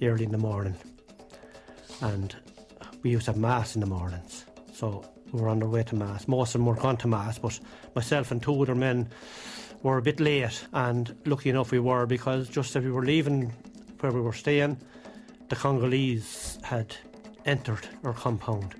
early 0.02 0.24
in 0.24 0.32
the 0.32 0.38
morning, 0.38 0.76
and 2.00 2.34
we 3.02 3.10
used 3.10 3.26
to 3.26 3.32
have 3.32 3.40
mass 3.40 3.74
in 3.74 3.80
the 3.80 3.86
mornings. 3.86 4.44
So 4.72 5.04
we 5.32 5.40
were 5.40 5.48
on 5.48 5.62
our 5.62 5.68
way 5.68 5.82
to 5.84 5.94
mass. 5.94 6.28
Most 6.28 6.54
of 6.54 6.60
them 6.60 6.66
were 6.66 6.74
gone 6.74 6.96
to 6.98 7.08
mass, 7.08 7.38
but 7.38 7.58
myself 7.94 8.30
and 8.30 8.42
two 8.42 8.60
other 8.62 8.74
men 8.74 9.08
were 9.82 9.98
a 9.98 10.02
bit 10.02 10.20
late. 10.20 10.64
And 10.72 11.14
lucky 11.24 11.50
enough 11.50 11.72
we 11.72 11.78
were 11.78 12.06
because 12.06 12.48
just 12.48 12.76
as 12.76 12.84
we 12.84 12.90
were 12.90 13.04
leaving 13.04 13.52
where 14.00 14.12
we 14.12 14.20
were 14.20 14.32
staying, 14.32 14.78
the 15.48 15.56
Congolese 15.56 16.58
had 16.62 16.96
entered 17.44 17.88
our 18.04 18.12
compound, 18.12 18.74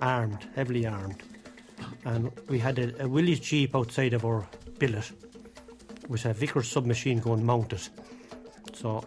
armed, 0.00 0.46
heavily 0.54 0.86
armed, 0.86 1.22
and 2.04 2.30
we 2.48 2.58
had 2.58 2.78
a, 2.78 3.04
a 3.04 3.08
Willys 3.08 3.40
jeep 3.40 3.74
outside 3.74 4.12
of 4.12 4.24
our 4.24 4.46
billet 4.78 5.10
with 6.08 6.24
a 6.24 6.34
Vickers 6.34 6.68
submachine 6.68 7.20
gun 7.20 7.44
mounted. 7.44 7.86
So 8.74 9.04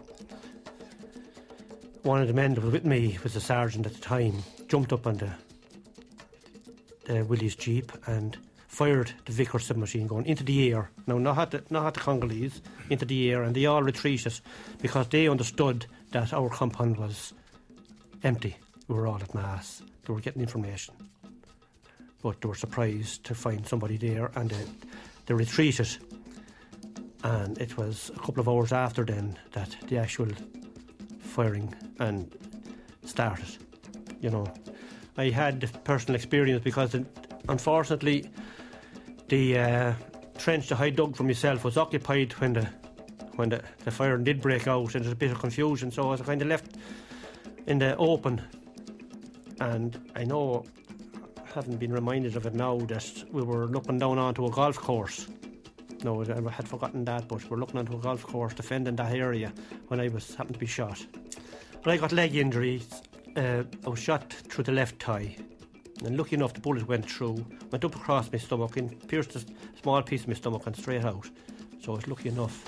one 2.02 2.20
of 2.20 2.28
the 2.28 2.34
men 2.34 2.54
that 2.54 2.62
was 2.62 2.72
with 2.72 2.84
me 2.84 3.18
was 3.22 3.36
a 3.36 3.40
sergeant 3.40 3.86
at 3.86 3.94
the 3.94 4.00
time, 4.00 4.42
jumped 4.68 4.92
up 4.92 5.06
on 5.06 5.18
the, 5.18 5.30
Uh, 7.08 7.14
the 7.14 7.24
Willys 7.24 7.56
jeep 7.56 7.92
and 8.06 8.38
fired 8.68 9.12
the 9.26 9.32
Vickers 9.32 9.66
submachine 9.66 10.06
gun 10.06 10.24
into 10.24 10.44
the 10.44 10.72
air. 10.72 10.90
Now, 11.06 11.18
not 11.18 11.38
at 11.38 11.50
the, 11.50 11.62
not 11.70 11.86
at 11.86 11.94
the 11.94 12.00
Congolese, 12.00 12.62
into 12.90 13.04
the 13.04 13.30
air, 13.30 13.42
and 13.42 13.54
they 13.54 13.66
all 13.66 13.82
retreated 13.82 14.40
because 14.80 15.08
they 15.08 15.28
understood 15.28 15.86
that 16.12 16.32
our 16.32 16.48
compound 16.48 16.96
was 16.96 17.34
empty. 18.22 18.56
We 18.88 18.94
were 18.94 19.06
all 19.06 19.20
at 19.20 19.34
mass. 19.34 19.82
They 20.06 20.12
were 20.12 20.20
getting 20.20 20.42
information. 20.42 20.94
But 22.22 22.40
they 22.40 22.48
were 22.48 22.54
surprised 22.54 23.24
to 23.24 23.34
find 23.34 23.66
somebody 23.66 23.96
there 23.96 24.30
and 24.36 24.50
they, 24.50 24.64
they 25.26 25.34
retreated. 25.34 25.88
And 27.24 27.58
it 27.58 27.76
was 27.76 28.10
a 28.14 28.18
couple 28.18 28.40
of 28.40 28.48
hours 28.48 28.72
after 28.72 29.04
then 29.04 29.38
that 29.52 29.76
the 29.88 29.98
actual 29.98 30.28
firing 31.20 31.74
and 31.98 32.34
started. 33.04 33.48
You 34.20 34.30
know, 34.30 34.46
I 35.16 35.30
had 35.30 35.70
personal 35.84 36.16
experience 36.16 36.62
because 36.62 36.96
unfortunately 37.48 38.30
the 39.28 39.58
uh, 39.58 39.92
trench 40.38 40.68
that 40.68 40.80
I 40.80 40.90
dug 40.90 41.16
for 41.16 41.24
myself 41.24 41.64
was 41.64 41.76
occupied 41.76 42.32
when 42.34 42.54
the 42.54 42.68
when 43.36 43.48
the, 43.48 43.62
the 43.84 43.90
firing 43.90 44.24
did 44.24 44.42
break 44.42 44.66
out 44.66 44.94
and 44.94 45.04
there 45.04 45.08
was 45.08 45.12
a 45.12 45.16
bit 45.16 45.30
of 45.30 45.38
confusion 45.38 45.90
so 45.90 46.08
I 46.08 46.10
was 46.10 46.20
kind 46.22 46.42
of 46.42 46.48
left 46.48 46.76
in 47.66 47.78
the 47.78 47.96
open 47.96 48.42
and 49.60 49.98
I 50.14 50.24
know 50.24 50.64
haven't 51.54 51.78
been 51.78 51.92
reminded 51.92 52.36
of 52.36 52.46
it 52.46 52.54
now 52.54 52.78
that 52.78 53.24
we 53.30 53.42
were 53.42 53.66
looking 53.66 53.98
down 53.98 54.18
onto 54.18 54.44
a 54.46 54.50
golf 54.50 54.76
course 54.76 55.28
no, 56.04 56.22
I 56.22 56.50
had 56.50 56.66
forgotten 56.66 57.04
that, 57.04 57.28
but 57.28 57.48
we're 57.48 57.58
looking 57.58 57.78
onto 57.78 57.94
a 57.94 57.98
golf 57.98 58.24
course 58.24 58.54
defending 58.54 58.96
that 58.96 59.12
area 59.14 59.52
when 59.88 60.00
I 60.00 60.08
was 60.08 60.34
happened 60.34 60.54
to 60.54 60.60
be 60.60 60.66
shot. 60.66 61.04
But 61.82 61.92
I 61.92 61.96
got 61.96 62.12
leg 62.12 62.34
injuries. 62.34 63.02
Uh, 63.34 63.62
I 63.86 63.88
was 63.88 63.98
shot 63.98 64.30
through 64.30 64.64
the 64.64 64.72
left 64.72 65.02
thigh, 65.02 65.34
and 66.04 66.18
lucky 66.18 66.36
enough, 66.36 66.52
the 66.52 66.60
bullet 66.60 66.86
went 66.86 67.10
through, 67.10 67.46
went 67.70 67.82
up 67.82 67.96
across 67.96 68.30
my 68.30 68.38
stomach, 68.38 68.76
and 68.76 69.08
pierced 69.08 69.34
a 69.36 69.44
small 69.80 70.02
piece 70.02 70.22
of 70.22 70.28
my 70.28 70.34
stomach 70.34 70.66
and 70.66 70.76
straight 70.76 71.04
out. 71.04 71.28
So 71.80 71.92
I 71.92 71.96
was 71.96 72.08
lucky 72.08 72.28
enough. 72.28 72.64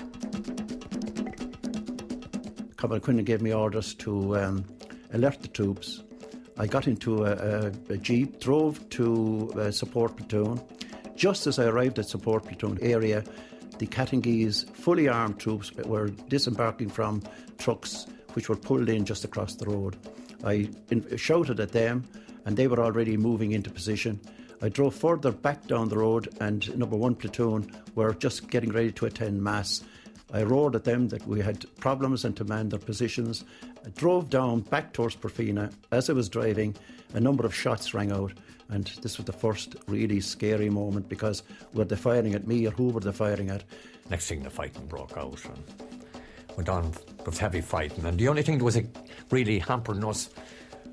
Commodore 2.77 2.99
Quinlan 2.99 3.25
gave 3.25 3.41
me 3.41 3.53
orders 3.53 3.93
to 3.95 4.37
um, 4.37 4.65
alert 5.13 5.41
the 5.41 5.49
troops. 5.49 6.01
I 6.57 6.65
got 6.65 6.87
into 6.87 7.25
a, 7.25 7.33
a, 7.33 7.71
a 7.89 7.97
jeep, 7.97 8.39
drove 8.39 8.89
to 8.89 9.53
a 9.57 9.71
support 9.71 10.17
platoon. 10.17 10.59
Just 11.15 11.45
as 11.45 11.59
I 11.59 11.65
arrived 11.65 11.99
at 11.99 12.07
support 12.07 12.45
platoon 12.45 12.79
area, 12.81 13.23
the 13.77 13.85
Katangese 13.87 14.67
fully 14.75 15.07
armed 15.07 15.39
troops 15.39 15.71
were 15.73 16.07
disembarking 16.07 16.89
from 16.89 17.21
trucks 17.59 18.07
which 18.33 18.49
were 18.49 18.55
pulled 18.55 18.89
in 18.89 19.05
just 19.05 19.23
across 19.23 19.55
the 19.55 19.65
road. 19.65 19.95
I 20.45 20.69
in, 20.89 21.17
shouted 21.17 21.59
at 21.59 21.71
them, 21.71 22.05
and 22.45 22.55
they 22.55 22.67
were 22.67 22.79
already 22.79 23.17
moving 23.17 23.51
into 23.51 23.69
position. 23.69 24.19
I 24.61 24.69
drove 24.69 24.95
further 24.95 25.31
back 25.31 25.67
down 25.67 25.89
the 25.89 25.97
road, 25.97 26.29
and 26.39 26.77
number 26.77 26.95
one 26.95 27.15
platoon 27.15 27.71
were 27.95 28.13
just 28.13 28.49
getting 28.49 28.71
ready 28.71 28.91
to 28.93 29.05
attend 29.05 29.43
mass. 29.43 29.83
I 30.33 30.43
roared 30.43 30.75
at 30.75 30.83
them 30.83 31.07
that 31.09 31.27
we 31.27 31.41
had 31.41 31.65
problems 31.79 32.25
and 32.25 32.35
to 32.37 32.43
man 32.45 32.69
their 32.69 32.79
positions. 32.79 33.43
I 33.85 33.89
drove 33.89 34.29
down 34.29 34.61
back 34.61 34.93
towards 34.93 35.15
Purfina. 35.15 35.71
As 35.91 36.09
I 36.09 36.13
was 36.13 36.29
driving, 36.29 36.75
a 37.13 37.19
number 37.19 37.45
of 37.45 37.53
shots 37.53 37.93
rang 37.93 38.11
out, 38.11 38.33
and 38.69 38.85
this 39.01 39.17
was 39.17 39.25
the 39.25 39.33
first 39.33 39.75
really 39.87 40.19
scary 40.19 40.69
moment 40.69 41.09
because 41.09 41.43
were 41.73 41.85
they 41.85 41.95
firing 41.95 42.33
at 42.33 42.47
me 42.47 42.65
or 42.65 42.71
who 42.71 42.89
were 42.89 43.01
they 43.01 43.11
firing 43.11 43.49
at? 43.49 43.63
Next 44.09 44.27
thing, 44.27 44.43
the 44.43 44.49
fighting 44.49 44.87
broke 44.87 45.17
out 45.17 45.43
and 45.45 45.63
went 46.55 46.69
on 46.69 46.93
with 47.25 47.37
heavy 47.37 47.61
fighting. 47.61 48.05
And 48.05 48.17
the 48.17 48.27
only 48.27 48.41
thing 48.41 48.57
that 48.57 48.63
was 48.63 48.79
really 49.31 49.59
hampering 49.59 50.03
us 50.03 50.29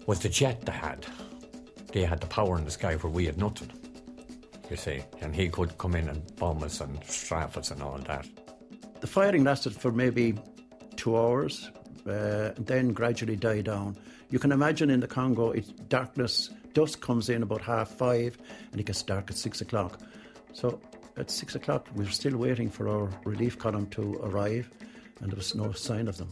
was 0.06 0.20
the 0.20 0.28
jet 0.28 0.64
they 0.66 0.72
had. 0.72 1.06
They 1.92 2.04
had 2.04 2.20
the 2.20 2.26
power 2.26 2.58
in 2.58 2.64
the 2.64 2.70
sky 2.70 2.94
where 2.96 3.12
we 3.12 3.26
had 3.26 3.38
nothing, 3.38 3.70
you 4.70 4.76
see. 4.76 5.02
And 5.20 5.34
he 5.34 5.48
could 5.48 5.76
come 5.78 5.94
in 5.94 6.08
and 6.08 6.36
bomb 6.36 6.62
us 6.62 6.80
and 6.80 7.02
strafe 7.04 7.56
us 7.56 7.70
and 7.70 7.82
all 7.82 7.98
that. 7.98 8.26
The 9.00 9.06
firing 9.06 9.44
lasted 9.44 9.74
for 9.74 9.92
maybe 9.92 10.34
two 10.96 11.16
hours, 11.16 11.70
uh, 12.06 12.50
then 12.58 12.92
gradually 12.92 13.36
died 13.36 13.64
down. 13.64 13.96
You 14.30 14.38
can 14.38 14.52
imagine 14.52 14.90
in 14.90 15.00
the 15.00 15.06
Congo, 15.06 15.50
it's 15.50 15.68
darkness, 15.68 16.50
dusk 16.72 17.00
comes 17.00 17.28
in 17.28 17.42
about 17.42 17.60
half 17.60 17.90
five, 17.90 18.38
and 18.70 18.80
it 18.80 18.84
gets 18.84 19.02
dark 19.02 19.30
at 19.30 19.36
six 19.36 19.60
o'clock. 19.60 20.00
So 20.54 20.80
at 21.16 21.30
six 21.30 21.54
o'clock, 21.54 21.88
we're 21.94 22.08
still 22.08 22.36
waiting 22.36 22.70
for 22.70 22.88
our 22.88 23.10
relief 23.24 23.58
column 23.58 23.86
to 23.88 24.14
arrive, 24.22 24.70
and 25.22 25.30
there 25.30 25.36
was 25.36 25.54
no 25.54 25.72
sign 25.72 26.08
of 26.08 26.18
them. 26.18 26.30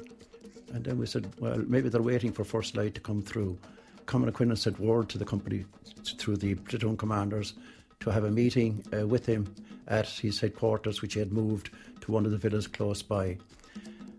And 0.74 0.84
then 0.84 0.98
we 0.98 1.06
said, 1.06 1.32
well, 1.38 1.64
maybe 1.66 1.88
they're 1.88 2.02
waiting 2.02 2.32
for 2.32 2.44
First 2.44 2.76
Light 2.76 2.94
to 2.94 3.00
come 3.00 3.22
through. 3.22 3.58
Common 4.06 4.30
Quinlan 4.32 4.56
sent 4.56 4.78
word 4.78 5.08
to 5.08 5.18
the 5.18 5.24
company 5.24 5.64
through 6.18 6.36
the 6.36 6.56
platoon 6.56 6.96
commanders 6.96 7.54
to 8.00 8.10
have 8.10 8.24
a 8.24 8.30
meeting 8.30 8.84
uh, 8.96 9.06
with 9.06 9.26
him 9.26 9.52
at 9.88 10.08
his 10.08 10.40
headquarters, 10.40 11.02
which 11.02 11.14
he 11.14 11.20
had 11.20 11.32
moved 11.32 11.70
to 12.00 12.12
one 12.12 12.24
of 12.24 12.30
the 12.30 12.36
villas 12.38 12.66
close 12.66 13.02
by. 13.02 13.36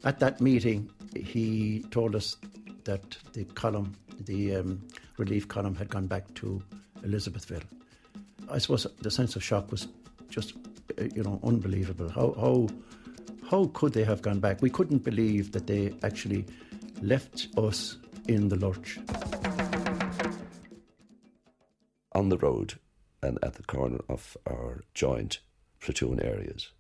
At 0.04 0.20
that 0.20 0.42
meeting, 0.42 0.90
he 1.16 1.86
told 1.92 2.16
us 2.16 2.38
that 2.86 3.18
the 3.34 3.44
column, 3.46 3.96
the 4.20 4.56
um, 4.56 4.82
relief 5.18 5.48
column, 5.48 5.76
had 5.76 5.90
gone 5.90 6.08
back 6.08 6.34
to 6.36 6.62
Elizabethville. 7.04 7.64
I 8.50 8.58
suppose 8.58 8.86
the 9.02 9.12
sense 9.12 9.36
of 9.36 9.44
shock 9.44 9.72
was 9.72 9.88
just, 10.30 10.54
uh, 11.00 11.04
you 11.16 11.24
know, 11.24 11.40
unbelievable. 11.44 12.10
How, 12.10 12.34
how, 12.40 12.68
how 13.52 13.66
could 13.74 13.92
they 13.92 14.06
have 14.06 14.22
gone 14.22 14.40
back? 14.40 14.62
We 14.62 14.70
couldn't 14.70 15.04
believe 15.04 15.52
that 15.52 15.68
they 15.68 15.94
actually 16.04 16.46
left 17.02 17.50
us 17.58 17.98
in 18.30 18.48
the 18.48 18.56
lurch. 18.56 18.98
On 22.14 22.30
the 22.30 22.38
road 22.38 22.76
and 23.22 23.38
at 23.44 23.56
the 23.56 23.64
corner 23.64 24.00
of 24.08 24.38
our 24.50 24.84
joint 24.94 25.42
platoon 25.82 26.22
areas 26.22 26.72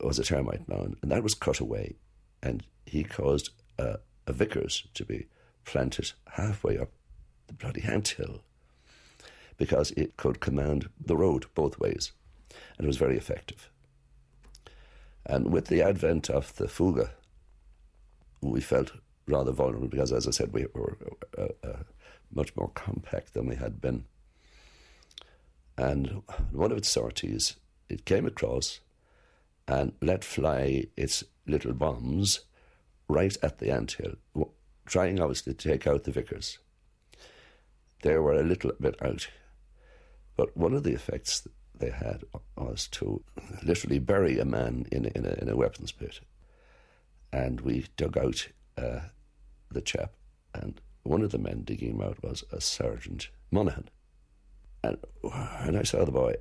was 0.00 0.20
a 0.20 0.24
termite 0.24 0.68
mound, 0.68 0.96
and 1.02 1.10
that 1.10 1.24
was 1.24 1.34
cut 1.34 1.58
away, 1.58 1.96
and 2.40 2.62
he 2.86 3.02
caused 3.02 3.50
a, 3.76 3.98
a 4.28 4.32
Vickers 4.32 4.86
to 4.94 5.04
be 5.04 5.26
planted 5.64 6.12
halfway 6.34 6.78
up 6.78 6.90
the 7.48 7.54
bloody 7.54 7.82
ant 7.82 8.08
hill 8.08 8.42
because 9.56 9.90
it 9.92 10.16
could 10.16 10.38
command 10.40 10.88
the 11.04 11.16
road 11.16 11.46
both 11.54 11.80
ways, 11.80 12.12
and 12.78 12.84
it 12.84 12.88
was 12.88 12.98
very 12.98 13.16
effective. 13.16 13.70
And 15.26 15.52
with 15.52 15.66
the 15.66 15.82
advent 15.82 16.28
of 16.28 16.54
the 16.56 16.66
Fouga, 16.66 17.10
we 18.40 18.60
felt 18.60 18.92
rather 19.26 19.52
vulnerable 19.52 19.88
because, 19.88 20.12
as 20.12 20.28
I 20.28 20.30
said, 20.30 20.52
we 20.52 20.66
were 20.74 20.98
uh, 21.38 21.48
uh, 21.62 21.82
much 22.32 22.54
more 22.56 22.70
compact 22.74 23.32
than 23.34 23.46
we 23.46 23.56
had 23.56 23.80
been. 23.80 24.04
And 25.76 26.22
one 26.52 26.70
of 26.70 26.78
its 26.78 26.90
sorties, 26.90 27.56
it 27.88 28.04
came 28.04 28.26
across 28.26 28.80
and 29.66 29.92
let 30.00 30.24
fly 30.24 30.84
its 30.96 31.24
little 31.46 31.72
bombs 31.72 32.40
right 33.08 33.36
at 33.42 33.58
the 33.58 33.70
anthill, 33.70 34.14
trying 34.86 35.20
obviously 35.20 35.54
to 35.54 35.68
take 35.68 35.86
out 35.86 36.04
the 36.04 36.12
Vickers. 36.12 36.58
They 38.02 38.18
were 38.18 38.34
a 38.34 38.44
little 38.44 38.72
bit 38.78 39.00
out. 39.02 39.28
But 40.36 40.56
one 40.56 40.74
of 40.74 40.82
the 40.82 40.92
effects 40.92 41.46
they 41.78 41.90
had 41.90 42.24
was 42.56 42.88
to 42.88 43.22
literally 43.62 43.98
bury 43.98 44.38
a 44.38 44.44
man 44.44 44.86
in, 44.92 45.06
in, 45.06 45.26
a, 45.26 45.34
in 45.42 45.48
a 45.48 45.56
weapons 45.56 45.92
pit. 45.92 46.20
And 47.32 47.60
we 47.60 47.86
dug 47.96 48.16
out 48.16 48.48
uh, 48.78 49.00
the 49.70 49.80
chap, 49.80 50.12
and 50.54 50.80
one 51.02 51.22
of 51.22 51.32
the 51.32 51.38
men 51.38 51.62
digging 51.62 51.96
him 51.96 52.00
out 52.00 52.22
was 52.22 52.44
a 52.52 52.60
Sergeant 52.60 53.28
Monaghan. 53.50 53.88
And 54.82 54.98
when 55.20 55.76
I 55.76 55.82
saw 55.82 56.04
the 56.04 56.12
boy, 56.12 56.34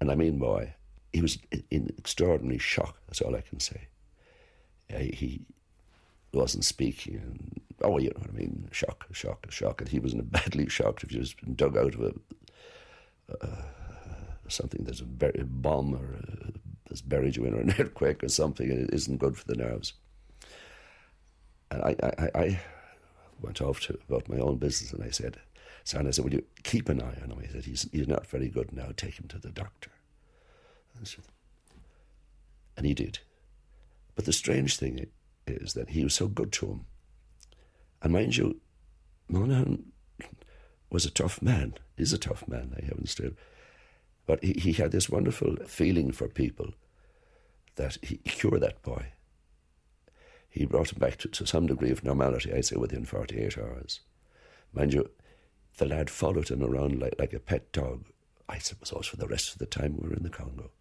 and 0.00 0.10
I 0.10 0.14
mean 0.14 0.38
boy, 0.38 0.74
he 1.12 1.20
was 1.20 1.38
in 1.70 1.92
extraordinary 1.98 2.58
shock. 2.58 3.00
That's 3.06 3.20
all 3.20 3.34
I 3.34 3.40
can 3.40 3.60
say. 3.60 3.88
Uh, 4.92 4.98
he 4.98 5.42
wasn't 6.32 6.64
speaking. 6.64 7.16
And, 7.16 7.60
oh, 7.82 7.98
you 7.98 8.10
know 8.10 8.20
what 8.20 8.30
I 8.30 8.32
mean? 8.32 8.68
Shock, 8.70 9.06
shock, 9.12 9.50
shock. 9.50 9.80
And 9.80 9.90
he 9.90 9.98
was 9.98 10.12
in 10.12 10.20
a 10.20 10.22
badly 10.36 10.68
shocked 10.68 11.02
if 11.02 11.10
just 11.10 11.40
been 11.40 11.54
dug 11.54 11.76
out 11.76 11.94
of 11.94 12.00
a 12.00 12.14
uh, 13.40 13.62
something 14.52 14.84
that's 14.84 15.00
a, 15.00 15.40
a 15.40 15.44
bomb 15.44 15.94
or 15.94 16.14
a, 16.14 16.52
has 16.88 17.02
buried 17.02 17.36
you 17.36 17.44
in 17.44 17.54
or 17.54 17.60
an 17.60 17.74
earthquake 17.78 18.22
or 18.24 18.28
something, 18.28 18.70
and 18.70 18.88
it 18.88 18.94
isn't 18.94 19.18
good 19.18 19.36
for 19.36 19.46
the 19.46 19.56
nerves. 19.56 19.92
And 21.70 21.82
I, 21.82 21.96
I, 22.02 22.30
I 22.34 22.60
went 23.40 23.60
off 23.60 23.80
to 23.80 23.98
about 24.08 24.28
my 24.28 24.38
own 24.38 24.56
business, 24.56 24.92
and 24.92 25.04
I 25.04 25.10
said, 25.10 25.38
"Son, 25.84 26.06
I 26.06 26.10
said, 26.10 26.24
will 26.24 26.32
you 26.32 26.44
keep 26.62 26.88
an 26.88 27.02
eye 27.02 27.18
on 27.22 27.30
him?" 27.30 27.40
He 27.40 27.48
said, 27.48 27.64
"He's 27.64 27.88
he's 27.92 28.08
not 28.08 28.26
very 28.26 28.48
good 28.48 28.72
now. 28.72 28.88
Take 28.96 29.18
him 29.18 29.28
to 29.28 29.38
the 29.38 29.50
doctor." 29.50 29.90
And 32.76 32.86
he 32.86 32.94
did. 32.94 33.20
But 34.14 34.24
the 34.24 34.32
strange 34.32 34.76
thing 34.76 35.06
is 35.46 35.74
that 35.74 35.90
he 35.90 36.02
was 36.02 36.14
so 36.14 36.26
good 36.26 36.52
to 36.52 36.66
him. 36.66 36.86
And 38.02 38.12
mind 38.12 38.36
you, 38.36 38.60
Monaghan 39.28 39.92
was 40.90 41.04
a 41.04 41.10
tough 41.10 41.42
man, 41.42 41.74
is 41.96 42.12
a 42.12 42.18
tough 42.18 42.46
man, 42.48 42.74
I 42.76 42.84
haven't 42.84 43.08
still. 43.08 43.32
But 44.28 44.44
he, 44.44 44.52
he 44.52 44.72
had 44.74 44.92
this 44.92 45.08
wonderful 45.08 45.56
feeling 45.66 46.12
for 46.12 46.28
people 46.28 46.74
that 47.76 47.96
he 48.02 48.18
cured 48.18 48.60
that 48.60 48.82
boy. 48.82 49.06
He 50.50 50.66
brought 50.66 50.92
him 50.92 50.98
back 50.98 51.16
to, 51.18 51.28
to 51.28 51.46
some 51.46 51.66
degree 51.66 51.90
of 51.90 52.04
normality, 52.04 52.52
I'd 52.52 52.66
say 52.66 52.76
within 52.76 53.06
48 53.06 53.56
hours. 53.56 54.00
Mind 54.74 54.92
you, 54.92 55.08
the 55.78 55.86
lad 55.86 56.10
followed 56.10 56.50
him 56.50 56.62
around 56.62 57.00
like, 57.00 57.14
like 57.18 57.32
a 57.32 57.40
pet 57.40 57.72
dog, 57.72 58.04
I 58.50 58.58
suppose, 58.58 59.06
for 59.06 59.16
the 59.16 59.26
rest 59.26 59.54
of 59.54 59.60
the 59.60 59.66
time 59.66 59.96
we 59.96 60.06
were 60.10 60.16
in 60.16 60.24
the 60.24 60.28
Congo. 60.28 60.72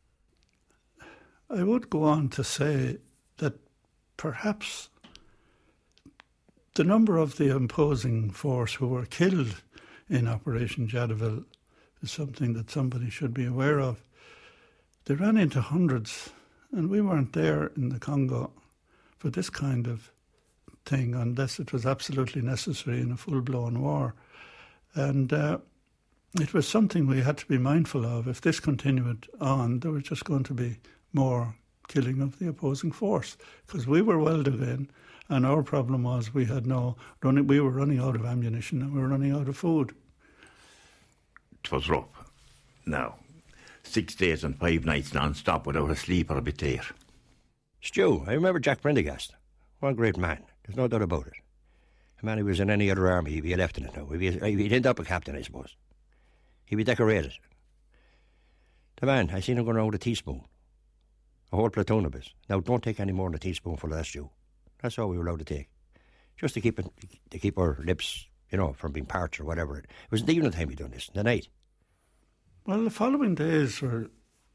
I 1.49 1.63
would 1.63 1.89
go 1.89 2.03
on 2.03 2.27
to 2.29 2.43
say 2.43 2.97
that 3.37 3.53
perhaps 4.17 4.89
the 6.75 6.83
number 6.83 7.15
of 7.17 7.37
the 7.37 7.55
imposing 7.55 8.29
force 8.29 8.73
who 8.73 8.89
were 8.89 9.05
killed 9.05 9.63
in 10.09 10.27
Operation 10.27 10.89
Jadotville 10.89 11.45
is 12.01 12.11
something 12.11 12.53
that 12.53 12.69
somebody 12.69 13.09
should 13.09 13.33
be 13.33 13.45
aware 13.45 13.79
of. 13.79 14.03
They 15.05 15.15
ran 15.15 15.37
into 15.37 15.61
hundreds, 15.61 16.29
and 16.71 16.89
we 16.89 17.01
weren't 17.01 17.33
there 17.33 17.71
in 17.75 17.89
the 17.89 17.99
Congo 17.99 18.51
for 19.17 19.29
this 19.29 19.49
kind 19.49 19.87
of 19.87 20.11
thing 20.85 21.13
unless 21.13 21.59
it 21.59 21.73
was 21.73 21.85
absolutely 21.85 22.41
necessary 22.41 23.01
in 23.01 23.11
a 23.11 23.17
full 23.17 23.41
blown 23.41 23.81
war. 23.81 24.15
And 24.95 25.31
uh, 25.33 25.59
it 26.39 26.53
was 26.53 26.67
something 26.67 27.07
we 27.07 27.21
had 27.21 27.37
to 27.37 27.45
be 27.45 27.57
mindful 27.57 28.05
of. 28.05 28.27
If 28.27 28.41
this 28.41 28.59
continued 28.59 29.27
on, 29.39 29.79
there 29.79 29.91
was 29.91 30.03
just 30.03 30.25
going 30.25 30.43
to 30.43 30.53
be 30.53 30.77
more 31.13 31.55
killing 31.87 32.21
of 32.21 32.37
the 32.39 32.49
opposing 32.49 32.91
force 32.91 33.37
because 33.65 33.87
we 33.87 34.01
were 34.01 34.19
well 34.19 34.45
in, 34.45 34.89
and 35.29 35.45
our 35.45 35.63
problem 35.63 36.03
was 36.03 36.33
we 36.33 36.45
had 36.45 36.65
no 36.67 36.95
running. 37.21 37.47
We 37.47 37.59
were 37.59 37.71
running 37.71 37.99
out 37.99 38.15
of 38.15 38.25
ammunition 38.25 38.81
and 38.81 38.93
we 38.93 39.01
were 39.01 39.07
running 39.07 39.31
out 39.31 39.47
of 39.47 39.57
food. 39.57 39.93
It 41.63 41.71
was 41.71 41.89
rough. 41.89 42.05
Now, 42.85 43.15
six 43.83 44.15
days 44.15 44.43
and 44.43 44.57
five 44.57 44.85
nights 44.85 45.13
non-stop 45.13 45.67
without 45.67 45.91
a 45.91 45.95
sleep 45.95 46.31
or 46.31 46.37
a 46.37 46.41
bit 46.41 46.57
there. 46.57 46.83
Stu, 47.81 48.23
I 48.25 48.33
remember 48.33 48.59
Jack 48.59 48.81
Prendergast. 48.81 49.35
One 49.79 49.95
great 49.95 50.17
man. 50.17 50.43
There's 50.65 50.77
no 50.77 50.87
doubt 50.87 51.01
about 51.01 51.27
it. 51.27 51.33
A 52.21 52.25
man 52.25 52.37
who 52.37 52.45
was 52.45 52.59
in 52.59 52.69
any 52.69 52.89
other 52.89 53.07
army, 53.07 53.31
he'd 53.31 53.41
be 53.41 53.53
a 53.53 53.57
lieutenant 53.57 53.95
now. 53.95 54.05
He'd, 54.05 54.17
be, 54.17 54.31
he'd 54.31 54.73
end 54.73 54.87
up 54.87 54.99
a 54.99 55.03
captain, 55.03 55.35
I 55.35 55.41
suppose. 55.41 55.75
He'd 56.65 56.75
be 56.75 56.83
decorated. 56.83 57.33
The 58.99 59.05
man, 59.05 59.29
I 59.31 59.39
seen 59.39 59.57
him 59.57 59.65
going 59.65 59.77
around 59.77 59.87
with 59.87 59.95
a 59.95 59.99
teaspoon. 59.99 60.41
A 61.51 61.55
whole 61.55 61.69
platoon 61.69 62.05
of 62.05 62.15
us. 62.15 62.29
Now, 62.49 62.59
don't 62.59 62.83
take 62.83 62.99
any 62.99 63.13
more 63.13 63.29
than 63.29 63.35
a 63.35 63.39
teaspoonful 63.39 63.91
of 63.91 63.97
that 63.97 64.05
stew. 64.05 64.29
That's 64.81 64.97
all 64.97 65.09
we 65.09 65.17
were 65.17 65.27
allowed 65.27 65.39
to 65.39 65.45
take. 65.45 65.69
Just 66.37 66.55
to 66.55 66.61
keep 66.61 66.79
it, 66.79 66.87
to 67.29 67.39
keep 67.39 67.57
our 67.57 67.79
lips, 67.83 68.27
you 68.51 68.57
know, 68.57 68.73
from 68.73 68.91
being 68.91 69.05
parched 69.05 69.39
or 69.39 69.45
whatever. 69.45 69.77
It 69.79 69.85
was 70.09 70.23
the 70.23 70.33
evening 70.33 70.51
time 70.51 70.67
we 70.67 70.75
done 70.75 70.91
this, 70.91 71.09
the 71.13 71.23
night. 71.23 71.47
Well, 72.65 72.83
the 72.83 72.89
following 72.89 73.35
days 73.35 73.81
were 73.81 74.09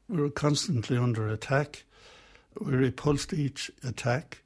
we 0.07 0.21
were 0.21 0.29
constantly 0.29 0.97
under 0.97 1.27
attack. 1.27 1.85
We 2.59 2.73
repulsed 2.73 3.33
each 3.33 3.71
attack, 3.83 4.43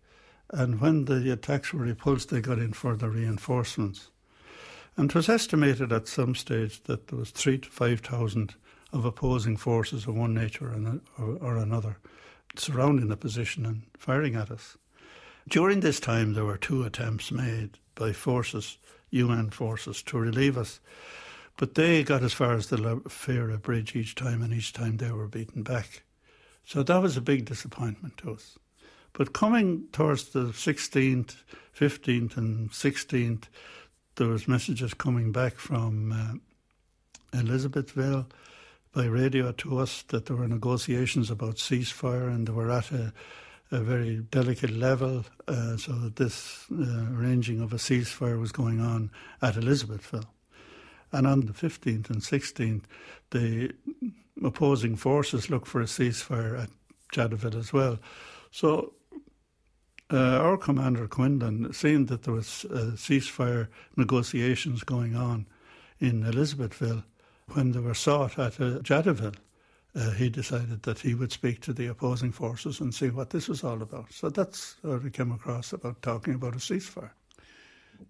and 0.51 0.79
when 0.79 1.05
the 1.05 1.31
attacks 1.31 1.73
were 1.73 1.83
repulsed, 1.83 2.29
they 2.29 2.41
got 2.41 2.60
in 2.60 2.73
further 2.73 3.10
reinforcements. 3.10 4.10
And 4.95 5.10
it 5.10 5.15
was 5.15 5.29
estimated 5.29 5.91
at 5.91 6.07
some 6.07 6.33
stage 6.36 6.83
that 6.83 7.07
there 7.07 7.19
was 7.19 7.31
three 7.31 7.57
to 7.57 7.69
five 7.69 7.99
thousand 7.99 8.55
of 8.93 9.03
opposing 9.03 9.57
forces 9.57 10.07
of 10.07 10.15
one 10.15 10.33
nature 10.33 10.73
or, 11.17 11.25
or 11.41 11.57
another 11.57 11.97
surrounding 12.55 13.10
the 13.10 13.17
position 13.17 13.65
and 13.65 13.83
firing 13.97 14.36
at 14.36 14.51
us. 14.51 14.77
During 15.47 15.79
this 15.79 15.99
time, 15.99 16.33
there 16.33 16.45
were 16.45 16.57
two 16.57 16.83
attempts 16.83 17.31
made 17.31 17.77
by 17.95 18.13
forces, 18.13 18.77
UN 19.12 19.50
forces, 19.50 20.02
to 20.04 20.17
relieve 20.17 20.58
us. 20.58 20.80
But 21.58 21.76
they 21.76 22.04
got 22.04 22.24
as 22.24 22.34
far 22.34 22.54
as 22.54 22.67
the 22.67 23.02
Fera 23.10 23.58
Bridge 23.58 23.96
each 23.96 24.15
time, 24.15 24.41
and 24.41 24.54
each 24.54 24.74
time 24.74 24.98
they 24.98 25.12
were 25.12 25.28
beaten 25.28 25.63
back. 25.63 26.04
So 26.65 26.84
that 26.84 27.02
was 27.02 27.17
a 27.17 27.22
big 27.22 27.46
disappointment 27.46 28.17
to 28.17 28.34
us. 28.34 28.60
But 29.13 29.34
coming 29.34 29.86
towards 29.91 30.26
the 30.30 30.48
16th, 30.48 31.38
15th, 31.76 32.38
and 32.38 32.70
16th, 32.70 33.46
there 34.15 34.28
was 34.28 34.48
messages 34.48 34.93
coming 34.93 35.32
back 35.32 35.56
from 35.56 36.12
uh, 36.12 37.38
Elizabethville 37.38 38.28
by 38.93 39.06
radio 39.06 39.52
to 39.54 39.80
us 39.80 40.04
that 40.10 40.26
there 40.26 40.36
were 40.36 40.48
negotiations 40.48 41.32
about 41.32 41.56
ceasefire 41.56 42.28
and 42.28 42.48
they 42.48 42.52
were 42.52 42.72
at 42.72 42.91
a, 42.91 43.13
a 43.71 43.80
very 43.80 44.17
delicate 44.32 44.71
level. 44.71 45.25
Uh, 45.47 45.77
so 45.77 45.93
that 45.93 46.15
this 46.15 46.65
uh, 46.71 47.06
arranging 47.13 47.62
of 47.62 47.73
a 47.73 47.77
ceasefire 47.77 48.39
was 48.39 48.51
going 48.51 48.80
on 48.80 49.12
at 49.41 49.56
Elizabethville. 49.56 50.27
And 51.12 51.25
on 51.25 51.41
the 51.41 51.53
15th 51.53 52.10
and 52.10 52.21
16th, 52.21 52.84
the 53.32 53.71
opposing 54.43 54.95
forces 54.95 55.49
look 55.49 55.65
for 55.65 55.82
a 55.82 55.86
ceasefire 55.86 56.62
at 56.63 56.69
Jadotville 57.13 57.58
as 57.58 57.71
well. 57.71 57.99
So 58.51 58.93
uh, 60.12 60.17
our 60.17 60.58
commander 60.58 61.08
Quinlan, 61.08 61.73
seeing 61.73 62.06
that 62.06 62.23
there 62.23 62.34
was 62.34 62.65
uh, 62.65 62.91
ceasefire 62.95 63.67
negotiations 63.95 64.84
going 64.84 65.15
on 65.15 65.45
in 65.99 66.23
Elizabethville, 66.23 67.03
when 67.53 67.71
they 67.71 67.80
were 67.80 67.93
sought 67.93 68.38
at 68.38 68.60
uh, 68.60 68.80
Jadotville, 68.80 69.36
uh, 69.97 70.12
he 70.12 70.29
decided 70.29 70.83
that 70.83 70.99
he 70.99 71.15
would 71.15 71.31
speak 71.31 71.60
to 71.62 71.73
the 71.73 71.88
opposing 71.88 72.31
forces 72.31 72.79
and 72.79 72.93
see 72.93 73.10
what 73.10 73.31
this 73.31 73.47
was 73.47 73.63
all 73.63 73.81
about. 73.81 74.13
So 74.13 74.29
that's 74.29 74.75
how 74.83 74.97
we 74.97 75.10
came 75.10 75.31
across 75.31 75.73
about 75.73 76.01
talking 76.03 76.36
about 76.36 76.53
a 76.53 76.60
ceasefire. 76.60 77.10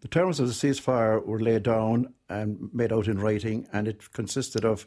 The 0.02 0.10
terms 0.10 0.41
of 0.41 0.47
the 0.47 0.54
ceasefire 0.54 1.26
were 1.26 1.39
laid 1.39 1.63
down 1.63 2.13
and 2.28 2.69
made 2.73 2.91
out 2.91 3.08
in 3.08 3.19
writing, 3.19 3.67
and 3.71 3.88
it 3.88 4.12
consisted 4.12 4.65
of 4.65 4.86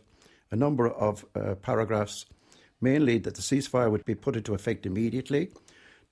a 0.51 0.57
number 0.57 0.89
of 0.89 1.25
uh, 1.35 1.55
paragraphs, 1.55 2.27
mainly 2.83 3.17
that 3.19 3.35
the 3.35 3.43
ceasefire 3.43 3.91
would 3.91 4.05
be 4.05 4.15
put 4.15 4.37
into 4.37 4.53
effect 4.53 4.85
immediately, 4.85 5.51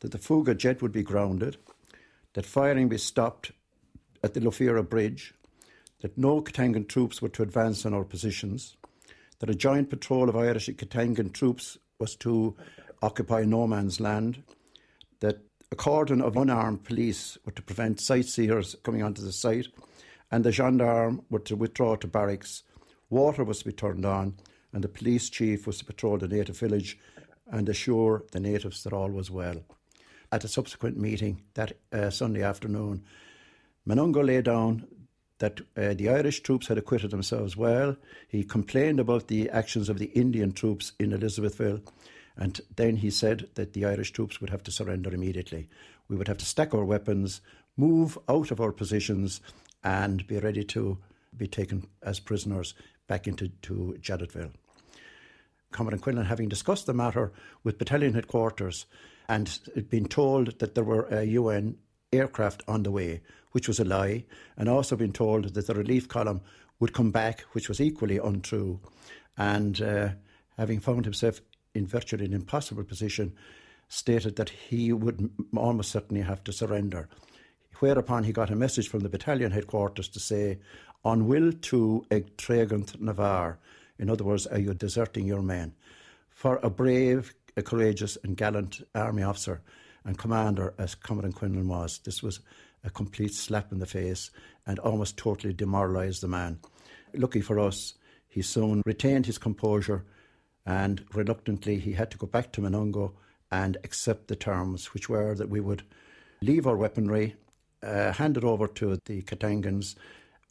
that 0.01 0.12
the 0.12 0.18
Fouga 0.18 0.57
jet 0.57 0.81
would 0.81 0.92
be 0.92 1.03
grounded, 1.03 1.59
that 2.33 2.46
firing 2.46 2.88
be 2.88 2.96
stopped 2.96 3.53
at 4.22 4.33
the 4.33 4.40
Lufira 4.40 4.88
Bridge, 4.88 5.35
that 6.01 6.16
no 6.16 6.40
Katangan 6.40 6.88
troops 6.88 7.20
were 7.20 7.29
to 7.29 7.42
advance 7.42 7.85
on 7.85 7.92
our 7.92 8.05
positions, 8.05 8.78
that 9.40 9.51
a 9.51 9.55
joint 9.55 9.90
patrol 9.90 10.29
of 10.29 10.37
Irish 10.37 10.68
Katangan 10.68 11.33
troops 11.33 11.79
was 11.98 12.16
to 12.16 12.57
occupy 13.03 13.44
no 13.44 13.66
man's 13.66 14.01
land, 14.01 14.42
that 15.20 15.38
a 15.70 15.77
cordon 15.77 16.20
of 16.20 16.37
unarmed 16.37 16.85
police 16.85 17.38
were 17.44 17.53
to 17.53 17.62
prevent 17.62 18.01
sightseers 18.01 18.77
coming 18.83 19.03
onto 19.03 19.22
the 19.22 19.33
site, 19.33 19.68
and 20.31 20.44
the 20.44 20.53
gendarmes 20.53 21.20
were 21.31 21.38
to 21.40 21.57
withdraw 21.57 21.96
to 21.96 22.07
barracks. 22.07 22.62
Water 23.11 23.44
was 23.44 23.61
to 23.61 23.66
be 23.66 23.72
turned 23.72 24.05
on, 24.05 24.35
and 24.72 24.83
the 24.83 24.88
police 24.88 25.31
chief 25.31 25.66
was 25.66 25.79
to 25.79 25.85
patrol 25.85 26.18
the 26.18 26.29
native 26.29 26.59
village 26.59 26.98
and 27.51 27.68
assure 27.68 28.24
the 28.33 28.40
natives 28.40 28.83
that 28.83 28.92
all 28.92 29.11
was 29.11 29.31
well. 29.31 29.57
At 30.31 30.44
a 30.44 30.48
subsequent 30.48 30.98
meeting 30.98 31.42
that 31.55 31.72
uh, 31.92 32.11
Sunday 32.11 32.42
afternoon, 32.42 33.05
Munongo 33.87 34.24
lay 34.24 34.42
down 34.42 34.87
that 35.38 35.61
uh, 35.77 35.94
the 35.94 36.09
Irish 36.09 36.40
troops 36.40 36.66
had 36.66 36.79
acquitted 36.79 37.11
themselves 37.11 37.57
well. 37.57 37.96
He 38.29 38.44
complained 38.44 39.01
about 39.01 39.29
the 39.29 39.48
actions 39.51 39.88
of 39.88 39.98
the 39.98 40.07
Indian 40.07 40.53
troops 40.53 40.92
in 40.98 41.11
Elizabethville, 41.11 41.83
and 42.37 42.61
then 42.77 42.96
he 42.96 43.11
said 43.11 43.48
that 43.55 43.72
the 43.72 43.85
Irish 43.85 44.12
troops 44.12 44.40
would 44.40 44.51
have 44.51 44.62
to 44.64 44.70
surrender 44.70 45.12
immediately. 45.12 45.68
We 46.09 46.16
would 46.16 46.29
have 46.29 46.38
to 46.38 46.46
stack 46.46 46.74
our 46.74 46.85
weapons, 46.85 47.40
move 47.77 48.18
out 48.29 48.51
of 48.51 48.61
our 48.61 48.72
positions, 48.72 49.40
and 49.85 50.27
be 50.27 50.38
ready 50.38 50.64
to 50.64 50.98
be 51.37 51.46
taken 51.46 51.87
as 52.03 52.20
prisoners 52.20 52.74
back 53.07 53.27
into 53.27 53.48
to 53.48 53.96
Jadotville. 54.01 54.53
Commandant 55.70 56.03
Quinlan, 56.03 56.27
having 56.27 56.48
discussed 56.48 56.87
the 56.87 56.94
matter 56.94 57.33
with 57.62 57.79
battalion 57.79 58.14
headquarters 58.14 58.87
and 59.29 59.59
been 59.90 60.07
told 60.07 60.59
that 60.59 60.74
there 60.74 60.85
were 60.85 61.07
a 61.11 61.24
UN 61.24 61.77
aircraft 62.12 62.62
on 62.68 62.83
the 62.83 62.90
way, 62.90 63.21
which 63.53 63.68
was 63.68 63.81
a 63.81 63.85
lie, 63.85 64.25
and 64.57 64.68
also 64.68 64.97
been 64.97 65.12
told 65.12 65.55
that 65.55 65.66
the 65.66 65.75
relief 65.75 66.09
column 66.09 66.40
would 66.81 66.92
come 66.92 67.11
back, 67.11 67.40
which 67.53 67.68
was 67.68 67.81
equally 67.81 68.18
untrue. 68.18 68.81
And 69.37 69.81
uh, 69.81 70.11
having 70.57 70.81
found 70.81 71.05
himself 71.05 71.40
in 71.75 71.87
virtually 71.87 72.25
an 72.25 72.33
impossible 72.33 72.85
position, 72.85 73.35
stated 73.88 74.37
that 74.37 74.51
he 74.51 74.92
would 74.92 75.31
almost 75.57 75.90
certainly 75.90 76.23
have 76.23 76.44
to 76.44 76.53
surrender. 76.53 77.09
Whereupon 77.81 78.25
he 78.25 78.33
got 78.33 78.51
a 78.51 78.57
message 78.57 78.88
from 78.88 79.01
the 79.01 79.09
battalion 79.09 79.53
headquarters 79.53 80.09
to 80.09 80.21
say, 80.21 80.59
On 81.05 81.27
will 81.27 81.53
to 81.53 82.05
ag 82.11 82.37
tregant 82.37 82.99
navar, 83.01 83.57
in 83.99 84.11
other 84.11 84.25
words, 84.25 84.47
are 84.47 84.59
you 84.59 84.75
deserting 84.75 85.27
your 85.27 85.42
men? 85.42 85.75
For 86.31 86.61
a 86.62 86.71
brave, 86.71 87.35
a 87.57 87.62
courageous, 87.62 88.16
and 88.23 88.37
gallant 88.37 88.83
army 88.94 89.23
officer 89.23 89.62
and 90.09 90.16
commander 90.16 90.73
as 90.79 90.94
Commandant 90.94 91.35
Quinlan 91.35 91.68
was, 91.68 92.01
this 92.03 92.23
was 92.23 92.40
a 92.83 92.88
complete 92.88 93.35
slap 93.35 93.73
in 93.73 93.79
the 93.79 93.85
face 93.85 94.31
and 94.66 94.79
almost 94.79 95.18
totally 95.18 95.53
demoralised 95.53 96.23
the 96.23 96.29
man. 96.29 96.59
Lucky 97.12 97.42
for 97.42 97.61
us, 97.61 97.92
he 98.27 98.40
soon 98.40 98.81
retained 98.87 99.27
his 99.27 99.37
composure 99.37 100.07
and 100.64 101.05
reluctantly 101.12 101.79
he 101.79 101.92
had 101.92 102.11
to 102.11 102.16
go 102.16 102.27
back 102.27 102.53
to 102.53 102.62
Munongo 102.62 103.12
and 103.51 103.77
accept 103.85 104.29
the 104.29 104.37
terms, 104.37 104.94
which 104.94 105.11
were 105.11 105.35
that 105.35 105.51
we 105.51 105.61
would 105.61 105.83
leave 106.40 106.66
our 106.66 106.77
weaponry, 106.77 107.37
uh, 107.83 108.12
hand 108.12 108.38
it 108.38 108.44
over 108.44 108.66
to 108.66 108.99
the 109.05 109.21
Katangans, 109.21 109.94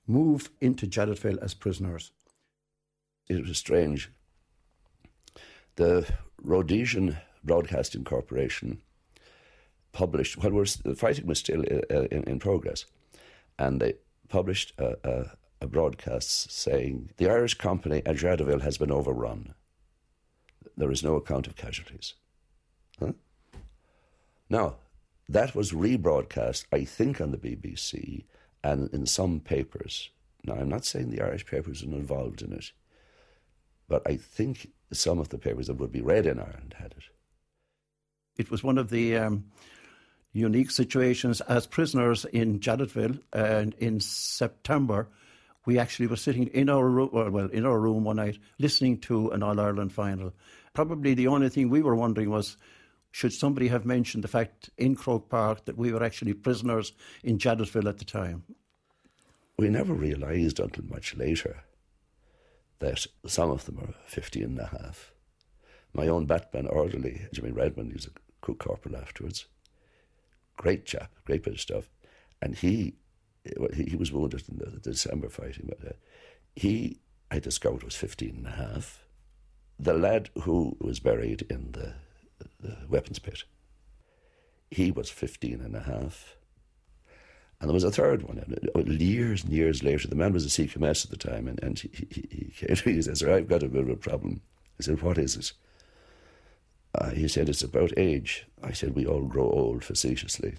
move 0.06 0.52
into 0.62 0.86
Jadotville 0.86 1.42
as 1.42 1.56
prisoners. 1.56 2.12
It 3.28 3.44
was 3.44 3.58
strange. 3.58 4.12
The 5.78 6.08
Rhodesian 6.44 7.18
Broadcasting 7.44 8.04
Corporation 8.04 8.84
published, 9.98 10.38
while 10.38 10.64
the 10.84 10.96
fighting 10.96 11.26
was 11.26 11.40
still 11.40 11.62
uh, 11.62 12.04
in, 12.12 12.24
in, 12.26 12.38
progress, 12.38 12.86
and 13.58 13.82
they 13.82 13.94
published 14.30 14.72
a, 14.78 14.96
a, 15.04 15.32
a, 15.62 15.68
broadcast 15.68 16.52
saying 16.52 17.10
the 17.18 17.28
Irish 17.28 17.56
company 17.56 18.04
at 18.06 18.18
Jadotville 18.18 18.62
has 18.62 18.78
been 18.78 18.92
overrun. 18.92 19.56
There 20.78 20.92
is 20.92 21.02
no 21.02 21.16
account 21.16 21.48
of 21.48 21.56
casualties. 21.56 22.14
Huh? 23.00 23.14
Now, 24.50 24.76
that 25.28 25.56
was 25.56 25.72
rebroadcast, 25.72 26.66
I 26.72 26.84
think, 26.84 27.20
on 27.20 27.32
the 27.32 27.40
BBC 27.40 28.26
and 28.64 28.94
in 28.94 29.08
some 29.08 29.40
papers. 29.40 30.12
Now, 30.44 30.58
I'm 30.60 30.70
not 30.70 30.86
saying 30.86 31.10
the 31.10 31.24
Irish 31.24 31.48
papers 31.48 31.82
are 31.82 31.88
involved 31.88 32.44
in 32.44 32.54
it, 32.54 32.72
but 33.90 34.04
I 34.06 34.18
think 34.18 34.68
some 34.94 35.18
of 35.18 35.30
the 35.30 35.40
papers 35.40 35.68
that 35.68 35.80
would 35.80 35.92
be 35.92 36.02
read 36.02 36.28
in 36.28 36.40
Ireland 36.40 36.76
had 36.78 36.92
it. 36.92 37.06
It 38.38 38.52
was 38.52 38.64
one 38.64 38.78
of 38.78 38.92
the 38.92 39.18
um, 39.18 39.46
unique 40.38 40.72
situations 40.72 41.42
as 41.42 41.66
prisoners 41.66 42.26
in 42.26 42.60
Jadotville 42.60 43.20
and 43.34 43.74
in 43.80 44.00
September. 44.00 45.10
We 45.66 45.80
actually 45.80 46.08
were 46.08 46.16
sitting 46.16 46.48
in 46.48 46.70
our 46.70 46.88
room, 46.88 47.10
well, 47.12 47.50
in 47.50 47.66
our 47.66 47.80
room 47.80 48.04
one 48.06 48.18
night, 48.18 48.38
listening 48.60 49.00
to 49.02 49.32
an 49.32 49.44
All 49.44 49.60
Ireland 49.60 49.92
final. 49.92 50.34
Probably 50.74 51.14
the 51.14 51.28
only 51.28 51.50
thing 51.50 51.70
we 51.70 51.82
were 51.82 51.96
wondering 51.96 52.30
was, 52.30 52.56
should 53.12 53.34
somebody 53.34 53.68
have 53.68 53.86
mentioned 53.86 54.24
the 54.24 54.30
fact 54.30 54.70
in 54.78 54.96
Croke 54.96 55.28
Park 55.28 55.66
that 55.66 55.78
we 55.78 55.92
were 55.92 56.04
actually 56.04 56.34
prisoners 56.34 56.94
in 57.24 57.38
Jadotville 57.38 57.90
at 57.90 57.98
the 57.98 58.06
time? 58.06 58.44
We 59.58 59.70
never 59.70 59.94
realised 59.94 60.60
until 60.60 60.86
much 60.86 61.16
later 61.16 61.64
that 62.80 63.06
some 63.26 63.50
of 63.50 63.66
them 63.66 63.80
are 63.80 63.96
50 64.06 64.44
and 64.44 64.60
a 64.60 64.68
half. 64.68 65.12
My 65.94 66.08
own 66.08 66.28
Batman 66.28 66.68
orderly, 66.68 67.26
Jimmy 67.34 67.52
Redmond, 67.52 67.90
he 67.90 67.96
was 67.96 68.06
a 68.06 68.12
cook 68.42 68.60
corporal 68.60 68.96
afterwards 68.96 69.48
great 70.58 70.86
chap, 70.86 71.12
great 71.26 71.44
bit 71.44 71.54
of 71.54 71.62
stuff. 71.62 71.90
And 72.42 72.56
he, 72.56 72.96
he 73.74 73.96
was 73.96 74.12
wounded 74.12 74.44
in 74.50 74.58
the, 74.58 74.80
December 74.80 75.30
fighting, 75.30 75.70
but 75.70 75.88
uh, 75.88 75.94
he, 76.56 77.00
I 77.32 77.40
discovered, 77.40 77.84
was 77.84 77.96
15 77.96 78.30
and 78.30 78.48
a 78.48 78.52
half. 78.52 79.06
The 79.80 79.94
lad 79.94 80.30
who 80.42 80.76
was 80.82 81.00
buried 81.00 81.44
in 81.50 81.72
the, 81.72 81.94
the 82.60 82.78
weapons 82.90 83.20
pit, 83.20 83.44
he 84.70 84.92
was 84.92 85.10
15 85.10 85.62
and 85.62 85.76
a 85.76 85.82
half. 85.82 86.36
And 87.60 87.70
there 87.70 87.74
was 87.74 87.84
a 87.84 87.92
third 87.92 88.24
one. 88.24 88.56
Years 88.86 89.44
and 89.44 89.52
years 89.52 89.82
later, 89.82 90.08
the 90.08 90.16
man 90.16 90.34
was 90.34 90.46
a 90.46 90.50
CQMS 90.50 91.06
at 91.06 91.12
the 91.12 91.18
time, 91.18 91.48
and, 91.48 91.62
and 91.64 91.80
he, 91.80 91.90
he, 92.10 92.28
he 92.30 92.52
came 92.56 92.76
to 92.76 92.88
me 92.88 92.94
and 92.96 93.06
said, 93.06 93.18
Sir, 93.18 93.34
I've 93.34 93.48
got 93.48 93.64
a 93.64 93.68
bit 93.68 93.82
of 93.82 93.90
a 93.90 93.96
problem. 93.96 94.42
I 94.80 94.84
said, 94.84 95.02
What 95.02 95.18
is 95.18 95.36
it? 95.36 95.54
Uh, 96.98 97.12
he 97.12 97.28
said, 97.28 97.48
It's 97.50 97.62
about 97.62 97.98
age. 97.98 98.48
I 98.64 98.72
said, 98.72 98.96
We 98.96 99.06
all 99.06 99.22
grow 99.22 99.50
old 99.50 99.84
facetiously. 99.84 100.56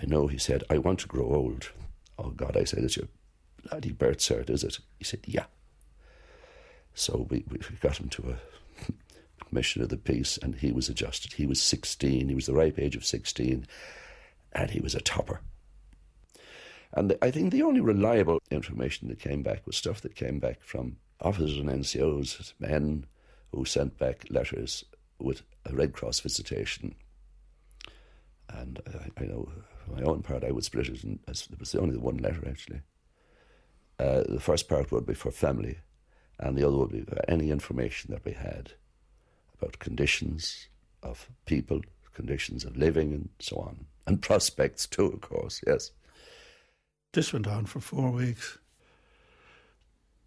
I 0.00 0.06
know, 0.06 0.28
he 0.28 0.38
said, 0.38 0.62
I 0.70 0.78
want 0.78 1.00
to 1.00 1.08
grow 1.08 1.26
old. 1.26 1.70
Oh, 2.18 2.30
God, 2.30 2.56
I 2.56 2.64
said, 2.64 2.84
It's 2.84 2.96
your 2.96 3.08
bloody 3.64 3.90
birth 3.90 4.18
cert, 4.18 4.50
is 4.50 4.62
it? 4.62 4.78
He 4.98 5.04
said, 5.04 5.20
Yeah. 5.26 5.46
So 6.94 7.26
we, 7.28 7.44
we 7.50 7.58
got 7.80 7.98
him 7.98 8.08
to 8.10 8.36
a 8.36 8.92
commissioner 9.44 9.84
of 9.84 9.90
the 9.90 9.96
peace, 9.96 10.38
and 10.38 10.54
he 10.54 10.72
was 10.72 10.88
adjusted. 10.88 11.34
He 11.34 11.46
was 11.46 11.60
16, 11.62 12.28
he 12.28 12.34
was 12.34 12.46
the 12.46 12.54
ripe 12.54 12.78
age 12.78 12.96
of 12.96 13.04
16, 13.04 13.66
and 14.52 14.70
he 14.70 14.80
was 14.80 14.94
a 14.94 15.00
topper. 15.00 15.40
And 16.92 17.10
the, 17.10 17.24
I 17.24 17.30
think 17.30 17.52
the 17.52 17.62
only 17.62 17.80
reliable 17.80 18.40
information 18.50 19.08
that 19.08 19.20
came 19.20 19.42
back 19.42 19.66
was 19.66 19.76
stuff 19.76 20.00
that 20.02 20.14
came 20.14 20.38
back 20.38 20.62
from 20.62 20.96
officers 21.20 21.58
and 21.58 21.68
NCOs, 21.68 22.54
men 22.58 23.06
who 23.52 23.64
sent 23.64 23.98
back 23.98 24.24
letters 24.30 24.84
with 25.18 25.42
a 25.64 25.74
Red 25.74 25.92
Cross 25.92 26.20
visitation. 26.20 26.94
And 28.48 28.80
I, 28.86 29.22
I 29.22 29.26
know 29.26 29.48
for 29.84 29.92
my 29.92 30.02
own 30.02 30.22
part, 30.22 30.44
I 30.44 30.50
would 30.50 30.64
split 30.64 30.88
it, 30.88 31.04
and 31.04 31.18
it 31.26 31.58
was 31.58 31.74
only 31.74 31.94
the 31.94 32.00
one 32.00 32.18
letter 32.18 32.48
actually. 32.48 32.80
Uh, 33.98 34.22
the 34.28 34.40
first 34.40 34.68
part 34.68 34.92
would 34.92 35.06
be 35.06 35.14
for 35.14 35.30
family, 35.30 35.78
and 36.38 36.56
the 36.56 36.66
other 36.66 36.76
would 36.76 36.92
be 36.92 37.04
any 37.26 37.50
information 37.50 38.12
that 38.12 38.24
we 38.24 38.32
had 38.32 38.72
about 39.60 39.80
conditions 39.80 40.68
of 41.02 41.28
people, 41.46 41.80
conditions 42.14 42.64
of 42.64 42.76
living, 42.76 43.12
and 43.12 43.28
so 43.40 43.56
on, 43.56 43.86
and 44.06 44.22
prospects 44.22 44.86
too, 44.86 45.06
of 45.06 45.20
course. 45.20 45.60
Yes. 45.66 45.90
This 47.12 47.32
went 47.32 47.46
on 47.46 47.66
for 47.66 47.80
four 47.80 48.10
weeks. 48.10 48.58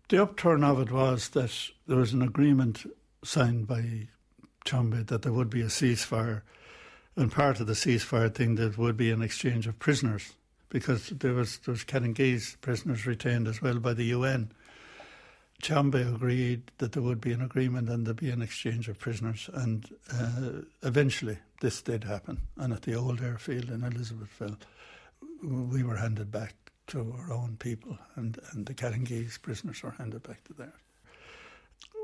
The 0.09 0.21
upturn 0.21 0.63
of 0.63 0.79
it 0.81 0.91
was 0.91 1.29
that 1.29 1.55
there 1.87 1.97
was 1.97 2.11
an 2.11 2.21
agreement 2.21 2.85
signed 3.23 3.67
by 3.67 4.09
Tshombe 4.65 5.05
that 5.07 5.21
there 5.21 5.33
would 5.33 5.49
be 5.49 5.61
a 5.61 5.65
ceasefire, 5.65 6.41
and 7.15 7.31
part 7.31 7.59
of 7.59 7.67
the 7.67 7.73
ceasefire 7.73 8.33
thing 8.33 8.55
that 8.55 8.77
would 8.77 8.97
be 8.97 9.11
an 9.11 9.21
exchange 9.21 9.67
of 9.67 9.79
prisoners 9.79 10.33
because 10.69 11.09
there 11.09 11.33
was 11.33 11.59
there 11.59 11.73
was 11.73 11.83
prisoners 12.61 13.05
retained 13.05 13.47
as 13.47 13.61
well 13.61 13.79
by 13.79 13.93
the 13.93 14.05
UN. 14.05 14.51
Tshombe 15.61 15.95
agreed 16.15 16.71
that 16.79 16.93
there 16.93 17.03
would 17.03 17.21
be 17.21 17.33
an 17.33 17.41
agreement 17.41 17.87
and 17.87 18.05
there'd 18.05 18.17
be 18.17 18.31
an 18.31 18.41
exchange 18.41 18.87
of 18.87 18.97
prisoners, 18.97 19.49
and 19.53 19.89
uh, 20.11 20.63
eventually 20.81 21.37
this 21.59 21.81
did 21.81 22.03
happen. 22.03 22.39
And 22.57 22.73
at 22.73 22.81
the 22.81 22.95
old 22.95 23.21
airfield 23.21 23.69
in 23.69 23.81
Elizabethville, 23.81 24.57
we 25.43 25.83
were 25.83 25.97
handed 25.97 26.31
back 26.31 26.55
to 26.87 27.15
our 27.17 27.31
own 27.31 27.57
people, 27.59 27.97
and, 28.15 28.39
and 28.51 28.65
the 28.65 28.73
Katangese 28.73 29.39
prisoners 29.41 29.83
were 29.83 29.91
handed 29.91 30.23
back 30.23 30.43
to 30.45 30.53
theirs. 30.53 30.73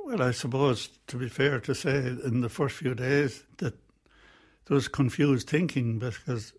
Well, 0.07 0.23
I 0.23 0.31
suppose, 0.31 0.87
to 1.07 1.17
be 1.17 1.27
fair 1.27 1.59
to 1.59 1.75
say, 1.75 1.97
in 1.97 2.39
the 2.39 2.47
first 2.47 2.77
few 2.77 2.95
days, 2.95 3.43
that 3.57 3.73
there 4.65 4.75
was 4.75 4.87
confused 4.87 5.49
thinking 5.49 5.99
because 5.99 6.53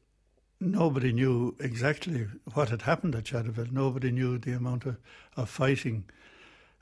nobody 0.60 1.14
knew 1.14 1.56
exactly 1.58 2.26
what 2.52 2.68
had 2.68 2.82
happened 2.82 3.14
at 3.14 3.24
Jadotville. 3.24 3.72
Nobody 3.72 4.10
knew 4.10 4.36
the 4.36 4.52
amount 4.52 4.84
of, 4.84 4.98
of 5.34 5.48
fighting 5.48 6.04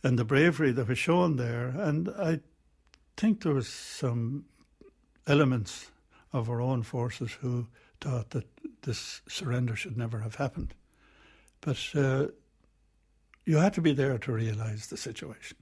and 0.03 0.19
the 0.19 0.25
bravery 0.25 0.73
that 0.73 0.89
was 0.89 0.99
shown 0.99 1.37
there. 1.37 1.69
And 1.69 2.09
I 2.09 2.41
think 3.17 3.45
there 3.45 3.55
was 3.55 3.69
some 3.69 4.47
elements 5.29 5.93
of 6.33 6.51
our 6.51 6.61
own 6.61 6.83
forces 6.83 7.31
who 7.31 7.69
thought 8.01 8.31
that 8.31 8.49
this 8.83 9.23
surrender 9.29 9.77
should 9.77 9.97
never 9.97 10.19
have 10.19 10.35
happened. 10.35 10.75
But 11.61 11.79
uh, 11.95 12.27
you 13.45 13.59
had 13.59 13.75
to 13.75 13.81
be 13.81 13.93
there 13.93 14.19
to 14.19 14.33
realise 14.33 14.89
the 14.89 14.97
situation. 14.97 15.59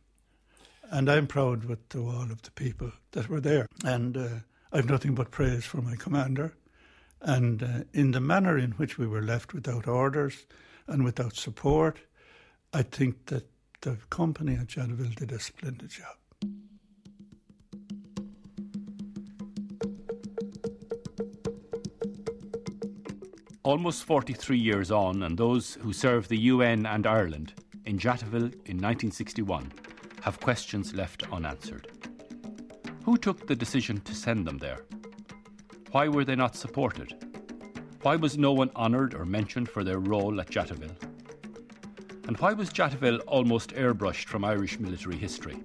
And 0.91 1.11
I'm 1.11 1.27
proud 1.27 1.65
with 1.65 1.95
all 1.97 2.31
of 2.31 2.43
the 2.43 2.51
people 2.53 2.93
that 3.13 3.29
were 3.29 3.41
there. 3.41 3.67
And 3.85 4.17
uh, 4.17 4.29
I've 4.73 4.89
nothing 4.89 5.15
but 5.15 5.31
praise 5.31 5.65
for 5.65 5.81
my 5.81 5.97
commander. 5.97 6.55
And 7.21 7.63
uh, 7.63 7.85
in 7.93 8.11
the 8.11 8.21
manner 8.21 8.59
in 8.59 8.73
which 8.73 8.99
we 8.99 9.07
were 9.07 9.23
left 9.23 9.55
without 9.55 9.87
orders 9.89 10.47
and 10.87 11.05
without 11.05 11.37
support, 11.37 12.01
I 12.73 12.83
think 12.83 13.27
that 13.27 13.49
the 13.81 13.97
company 14.11 14.55
at 14.55 14.67
Jadotville 14.67 15.15
did 15.15 15.33
a 15.33 15.39
splendid 15.39 15.91
job. 15.91 16.17
Almost 23.63 24.05
43 24.05 24.59
years 24.59 24.91
on, 24.91 25.23
and 25.23 25.39
those 25.39 25.75
who 25.75 25.95
served 25.95 26.29
the 26.29 26.37
UN 26.37 26.85
and 26.85 27.07
Ireland 27.07 27.55
in 27.87 27.99
Jadotville 27.99 28.53
in 28.67 28.81
1961 28.81 29.73
have 30.25 30.41
questions 30.41 30.95
left 30.95 31.23
unanswered. 31.31 31.87
Who 33.05 33.19
took 33.19 33.47
the 33.47 33.55
decision 33.55 34.01
to 34.01 34.15
send 34.15 34.47
them 34.47 34.57
there? 34.57 34.81
Why 35.91 36.09
were 36.09 36.25
they 36.25 36.35
not 36.35 36.57
supported? 36.57 37.13
Why 38.01 38.17
was 38.17 38.39
no 38.39 38.55
one 38.55 38.71
honoured 38.75 39.13
or 39.13 39.27
mentioned 39.27 39.69
for 39.69 39.85
their 39.85 39.99
role 39.99 40.41
at 40.41 40.49
Jadotville? 40.49 40.97
And 42.27 42.39
why 42.39 42.55
was 42.55 42.71
Jadotville 42.71 43.21
almost 43.27 43.75
airbrushed 43.75 44.25
from 44.25 44.47
Irish 44.47 44.81
military 44.81 45.17
history? 45.17 45.59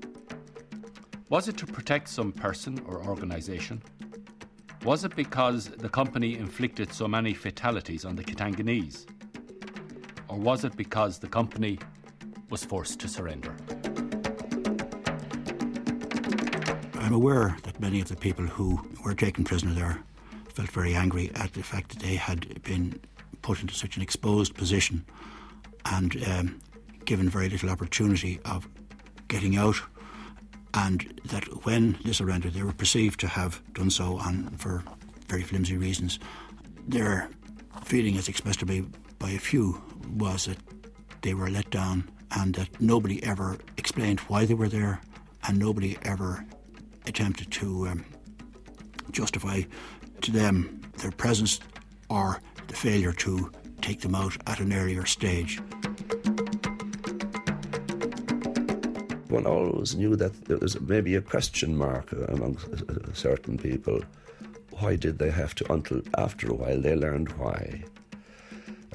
Was 1.29 1.47
it 1.47 1.55
to 1.55 1.65
protect 1.65 2.09
some 2.09 2.33
person 2.33 2.81
or 2.85 3.01
organisation? 3.07 3.81
Was 4.83 5.05
it 5.05 5.15
because 5.15 5.67
the 5.67 5.87
company 5.87 6.35
inflicted 6.35 6.91
so 6.91 7.07
many 7.07 7.33
fatalities 7.33 8.03
on 8.03 8.17
the 8.17 8.25
Katanganese? 8.25 9.05
Or 10.27 10.37
was 10.37 10.65
it 10.65 10.75
because 10.75 11.17
the 11.17 11.29
company 11.29 11.79
was 12.49 12.65
forced 12.65 12.99
to 12.99 13.07
surrender? 13.07 13.55
I'm 17.09 17.15
aware 17.15 17.57
that 17.63 17.79
many 17.79 18.01
of 18.01 18.07
the 18.07 18.15
people 18.15 18.45
who 18.45 18.87
were 19.03 19.15
taken 19.15 19.43
prisoner 19.43 19.73
there 19.73 20.03
felt 20.53 20.69
very 20.69 20.93
angry 20.93 21.31
at 21.33 21.53
the 21.53 21.63
fact 21.63 21.89
that 21.89 22.03
they 22.03 22.13
had 22.13 22.61
been 22.61 22.99
put 23.41 23.61
into 23.61 23.73
such 23.73 23.97
an 23.97 24.03
exposed 24.03 24.53
position 24.53 25.03
and 25.85 26.23
um, 26.27 26.59
given 27.05 27.27
very 27.27 27.49
little 27.49 27.71
opportunity 27.71 28.39
of 28.45 28.69
getting 29.27 29.57
out, 29.57 29.81
and 30.75 31.19
that 31.25 31.45
when 31.65 31.97
they 32.05 32.11
surrendered, 32.11 32.53
they 32.53 32.61
were 32.61 32.73
perceived 32.73 33.19
to 33.21 33.27
have 33.27 33.59
done 33.73 33.89
so 33.89 34.19
on 34.19 34.51
for 34.57 34.83
very 35.27 35.41
flimsy 35.41 35.77
reasons. 35.77 36.19
Their 36.87 37.31
feeling, 37.85 38.17
as 38.17 38.27
expressed 38.27 38.59
to 38.59 38.67
me 38.67 38.85
by 39.17 39.31
a 39.31 39.39
few, 39.39 39.81
was 40.15 40.45
that 40.45 40.59
they 41.23 41.33
were 41.33 41.49
let 41.49 41.71
down 41.71 42.07
and 42.37 42.53
that 42.53 42.79
nobody 42.79 43.23
ever 43.23 43.57
explained 43.77 44.19
why 44.27 44.45
they 44.45 44.53
were 44.53 44.69
there, 44.69 45.01
and 45.47 45.57
nobody 45.57 45.97
ever 46.03 46.45
attempted 47.05 47.51
to 47.51 47.87
um, 47.87 48.05
justify 49.11 49.61
to 50.21 50.31
them 50.31 50.81
their 50.97 51.11
presence 51.11 51.59
or 52.09 52.41
the 52.67 52.75
failure 52.75 53.13
to 53.13 53.51
take 53.81 54.01
them 54.01 54.15
out 54.15 54.35
at 54.47 54.59
an 54.59 54.73
earlier 54.73 55.05
stage. 55.05 55.59
One 59.29 59.45
always 59.45 59.95
knew 59.95 60.15
that 60.15 60.45
there 60.45 60.57
was 60.57 60.79
maybe 60.81 61.15
a 61.15 61.21
question 61.21 61.77
mark 61.77 62.11
among 62.29 62.57
certain 63.13 63.57
people. 63.57 64.01
Why 64.71 64.95
did 64.95 65.19
they 65.19 65.29
have 65.29 65.55
to? 65.55 65.71
Until 65.71 66.01
after 66.17 66.49
a 66.49 66.55
while, 66.55 66.81
they 66.81 66.95
learned 66.95 67.29
why. 67.33 67.83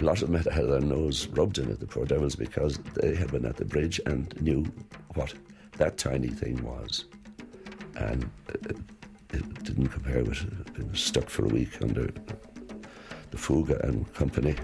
A 0.01 0.05
lot 0.05 0.21
of 0.23 0.29
them 0.29 0.35
had 0.43 0.53
had 0.53 0.69
their 0.69 0.81
nose 0.81 1.29
rubbed 1.29 1.59
in 1.59 1.71
it, 1.71 1.79
the 1.79 1.87
poor 1.87 2.05
devils, 2.05 2.35
because 2.35 2.79
they 2.95 3.15
had 3.15 3.31
been 3.31 3.47
at 3.47 3.57
the 3.57 3.65
bridge 3.65 4.01
and 4.07 4.39
knew 4.41 4.65
what 5.15 5.33
that 5.79 5.99
tiny 5.99 6.29
thing 6.29 6.63
was. 6.65 7.05
And 7.97 8.31
it 9.33 9.65
didn't 9.65 9.89
compare 9.89 10.25
with 10.25 10.75
being 10.75 10.95
stuck 10.95 11.29
for 11.29 11.45
a 11.45 11.49
week 11.49 11.81
under 11.83 12.13
the 13.31 13.37
Fouga 13.37 13.83
and 13.83 14.13
company. 14.15 14.55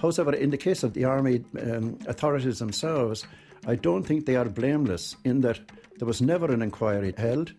However, 0.00 0.34
in 0.34 0.50
the 0.50 0.58
case 0.58 0.82
of 0.82 0.92
the 0.92 1.04
army 1.04 1.42
um, 1.62 1.98
authorities 2.06 2.58
themselves, 2.58 3.26
I 3.66 3.74
don't 3.74 4.02
think 4.02 4.26
they 4.26 4.36
are 4.36 4.44
blameless 4.44 5.16
in 5.24 5.40
that 5.40 5.60
there 5.98 6.06
was 6.06 6.20
never 6.20 6.52
an 6.52 6.60
inquiry 6.60 7.14
held. 7.16 7.54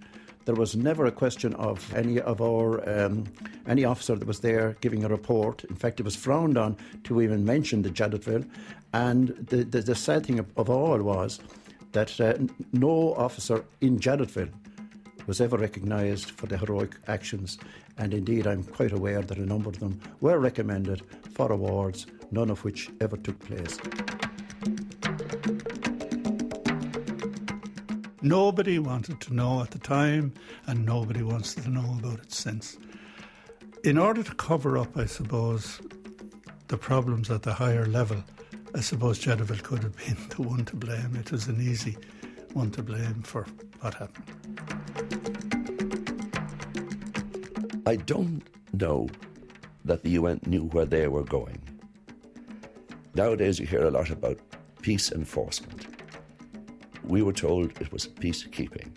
There 0.45 0.53
was 0.53 0.75
never 0.75 1.07
a 1.07 1.11
question 1.11 1.55
of 1.55 1.91
any 1.95 2.21
of 2.21 2.39
our 2.39 2.87
um, 2.87 3.25
any 3.67 3.83
officer 3.83 4.15
that 4.15 4.27
was 4.27 4.41
there 4.41 4.77
giving 4.81 5.03
a 5.03 5.09
report. 5.09 5.63
In 5.63 5.75
fact, 5.75 5.99
it 5.99 6.03
was 6.03 6.15
frowned 6.15 6.55
on 6.55 6.77
to 7.05 7.19
even 7.21 7.45
mention 7.45 7.81
the 7.81 7.89
Jadotville. 7.89 8.47
And 8.93 9.29
the, 9.29 9.63
the, 9.63 9.81
the 9.81 9.95
sad 9.95 10.25
thing 10.25 10.37
of, 10.37 10.45
of, 10.55 10.69
all 10.69 11.01
was 11.01 11.39
that 11.95 12.19
uh, 12.19 12.33
no 12.73 13.13
officer 13.15 13.63
in 13.79 13.97
Jadotville 13.99 14.51
was 15.27 15.39
ever 15.39 15.57
recognised 15.57 16.31
for 16.31 16.45
the 16.45 16.57
heroic 16.57 16.95
actions. 17.07 17.57
And 17.97 18.13
indeed, 18.13 18.45
I'm 18.45 18.65
quite 18.65 18.91
aware 18.91 19.21
that 19.21 19.37
a 19.37 19.45
number 19.45 19.69
of 19.69 19.79
them 19.79 20.01
were 20.19 20.37
recommended 20.37 21.01
for 21.33 21.51
awards 21.51 22.05
none 22.31 22.49
of 22.49 22.63
which 22.65 22.89
ever 22.99 23.15
took 23.15 23.39
place. 23.39 23.77
Nobody 28.21 28.77
wanted 28.77 29.21
to 29.21 29.33
know 29.33 29.61
at 29.61 29.71
the 29.71 29.79
time, 29.79 30.33
and 30.67 30.85
nobody 30.85 31.23
wants 31.23 31.55
to 31.55 31.69
know 31.69 31.97
about 31.99 32.19
it 32.19 32.33
since. 32.33 32.77
In 33.85 33.97
order 33.97 34.21
to 34.21 34.35
cover 34.35 34.77
up, 34.77 34.97
I 34.97 35.05
suppose, 35.05 35.79
the 36.67 36.77
problems 36.77 37.31
at 37.31 37.43
the 37.43 37.53
higher 37.53 37.85
level, 37.85 38.21
I 38.75 38.81
suppose 38.81 39.23
Jadotville 39.23 39.63
could 39.63 39.83
have 39.83 39.95
been 39.95 40.17
the 40.35 40.41
one 40.41 40.65
to 40.65 40.75
blame. 40.75 41.15
It 41.15 41.31
was 41.31 41.47
an 41.47 41.61
easy 41.61 41.97
one 42.51 42.71
to 42.71 42.83
blame 42.83 43.21
for 43.23 43.45
what 43.79 43.93
happened. 43.93 44.25
I 47.85 47.95
don't 47.95 48.43
know 48.73 49.07
that 49.85 50.03
the 50.03 50.09
UN 50.11 50.41
knew 50.45 50.65
where 50.65 50.83
they 50.83 51.07
were 51.07 51.23
going. 51.23 51.61
Nowadays, 53.13 53.59
you 53.59 53.65
hear 53.65 53.85
a 53.85 53.91
lot 53.91 54.09
about 54.09 54.39
peace 54.81 55.09
enforcement. 55.09 55.87
We 57.05 57.21
were 57.21 57.31
told 57.31 57.79
it 57.79 57.93
was 57.93 58.07
peacekeeping. 58.07 58.91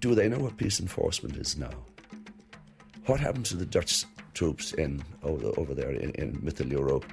Do 0.00 0.14
they 0.14 0.28
know 0.28 0.38
what 0.38 0.58
peace 0.58 0.80
enforcement 0.80 1.38
is 1.38 1.56
now? 1.56 1.70
What 3.06 3.20
happened 3.20 3.46
to 3.46 3.56
the 3.56 3.64
Dutch 3.64 4.04
troops 4.40 4.72
in 4.72 5.02
over, 5.22 5.48
over 5.60 5.74
there 5.74 5.90
in, 5.90 6.10
in 6.12 6.38
Middle 6.42 6.68
Europe? 6.68 7.04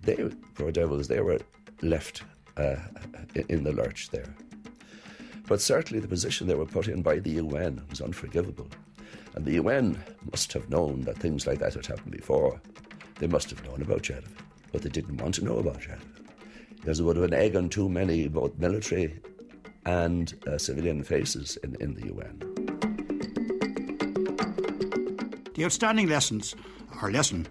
They, 0.00 0.16
poor 0.54 0.72
devils, 0.72 1.06
they 1.06 1.20
were 1.20 1.38
left 1.82 2.22
uh, 2.56 2.76
in 3.50 3.62
the 3.62 3.72
lurch 3.72 4.08
there. 4.08 4.34
But 5.46 5.60
certainly 5.60 6.00
the 6.00 6.08
position 6.08 6.46
they 6.46 6.54
were 6.54 6.74
put 6.78 6.88
in 6.88 7.02
by 7.02 7.18
the 7.18 7.32
UN 7.32 7.82
was 7.90 8.00
unforgivable. 8.00 8.70
And 9.34 9.44
the 9.44 9.56
UN 9.62 10.02
must 10.30 10.50
have 10.54 10.70
known 10.70 11.02
that 11.02 11.18
things 11.18 11.46
like 11.46 11.58
that 11.58 11.74
had 11.74 11.84
happened 11.84 12.12
before. 12.12 12.58
They 13.18 13.26
must 13.26 13.50
have 13.50 13.62
known 13.66 13.82
about 13.82 14.02
Jadotville, 14.02 14.46
but 14.72 14.80
they 14.80 14.88
didn't 14.88 15.18
want 15.18 15.34
to 15.34 15.44
know 15.44 15.58
about 15.58 15.82
Jadotville. 15.82 16.24
Because 16.76 17.00
it 17.00 17.04
would 17.04 17.16
have 17.16 17.28
been 17.28 17.38
egg 17.38 17.54
on 17.54 17.68
too 17.68 17.90
many, 17.90 18.28
both 18.28 18.56
military 18.56 19.20
and 19.84 20.42
uh, 20.46 20.56
civilian 20.56 21.02
faces 21.02 21.58
in, 21.58 21.76
in 21.80 21.92
the 21.92 22.06
UN. 22.14 22.41
The 25.54 25.64
outstanding 25.64 26.08
lessons, 26.08 26.54
or 27.02 27.10
lesson, 27.10 27.46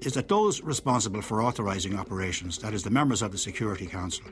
is 0.00 0.14
that 0.14 0.28
those 0.28 0.62
responsible 0.62 1.22
for 1.22 1.42
authorising 1.42 1.96
operations, 1.98 2.58
that 2.58 2.74
is, 2.74 2.82
the 2.82 2.90
members 2.90 3.22
of 3.22 3.30
the 3.30 3.38
Security 3.38 3.86
Council, 3.86 4.24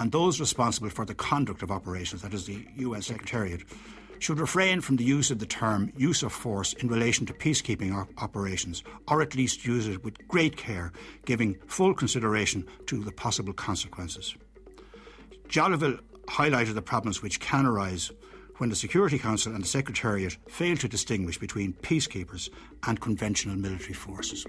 and 0.00 0.10
those 0.10 0.40
responsible 0.40 0.90
for 0.90 1.04
the 1.04 1.14
conduct 1.14 1.62
of 1.62 1.70
operations, 1.70 2.22
that 2.22 2.34
is, 2.34 2.46
the 2.46 2.66
UN 2.76 3.02
Secretariat, 3.02 3.62
should 4.18 4.40
refrain 4.40 4.80
from 4.80 4.96
the 4.96 5.04
use 5.04 5.30
of 5.30 5.38
the 5.38 5.46
term 5.46 5.92
use 5.96 6.22
of 6.22 6.32
force 6.32 6.72
in 6.74 6.88
relation 6.88 7.26
to 7.26 7.34
peacekeeping 7.34 7.94
op- 7.94 8.10
operations, 8.22 8.82
or 9.08 9.20
at 9.20 9.34
least 9.34 9.66
use 9.66 9.86
it 9.86 10.02
with 10.02 10.26
great 10.28 10.56
care, 10.56 10.92
giving 11.26 11.56
full 11.66 11.92
consideration 11.92 12.66
to 12.86 13.04
the 13.04 13.12
possible 13.12 13.52
consequences. 13.52 14.34
Jadotville 15.48 16.00
highlighted 16.26 16.74
the 16.74 16.82
problems 16.82 17.22
which 17.22 17.40
can 17.40 17.66
arise 17.66 18.10
when 18.58 18.70
the 18.70 18.76
Security 18.76 19.18
Council 19.18 19.54
and 19.54 19.64
the 19.64 19.68
Secretariat 19.68 20.36
failed 20.48 20.80
to 20.80 20.88
distinguish 20.88 21.38
between 21.38 21.72
peacekeepers 21.74 22.48
and 22.86 23.00
conventional 23.00 23.56
military 23.56 23.94
forces. 23.94 24.46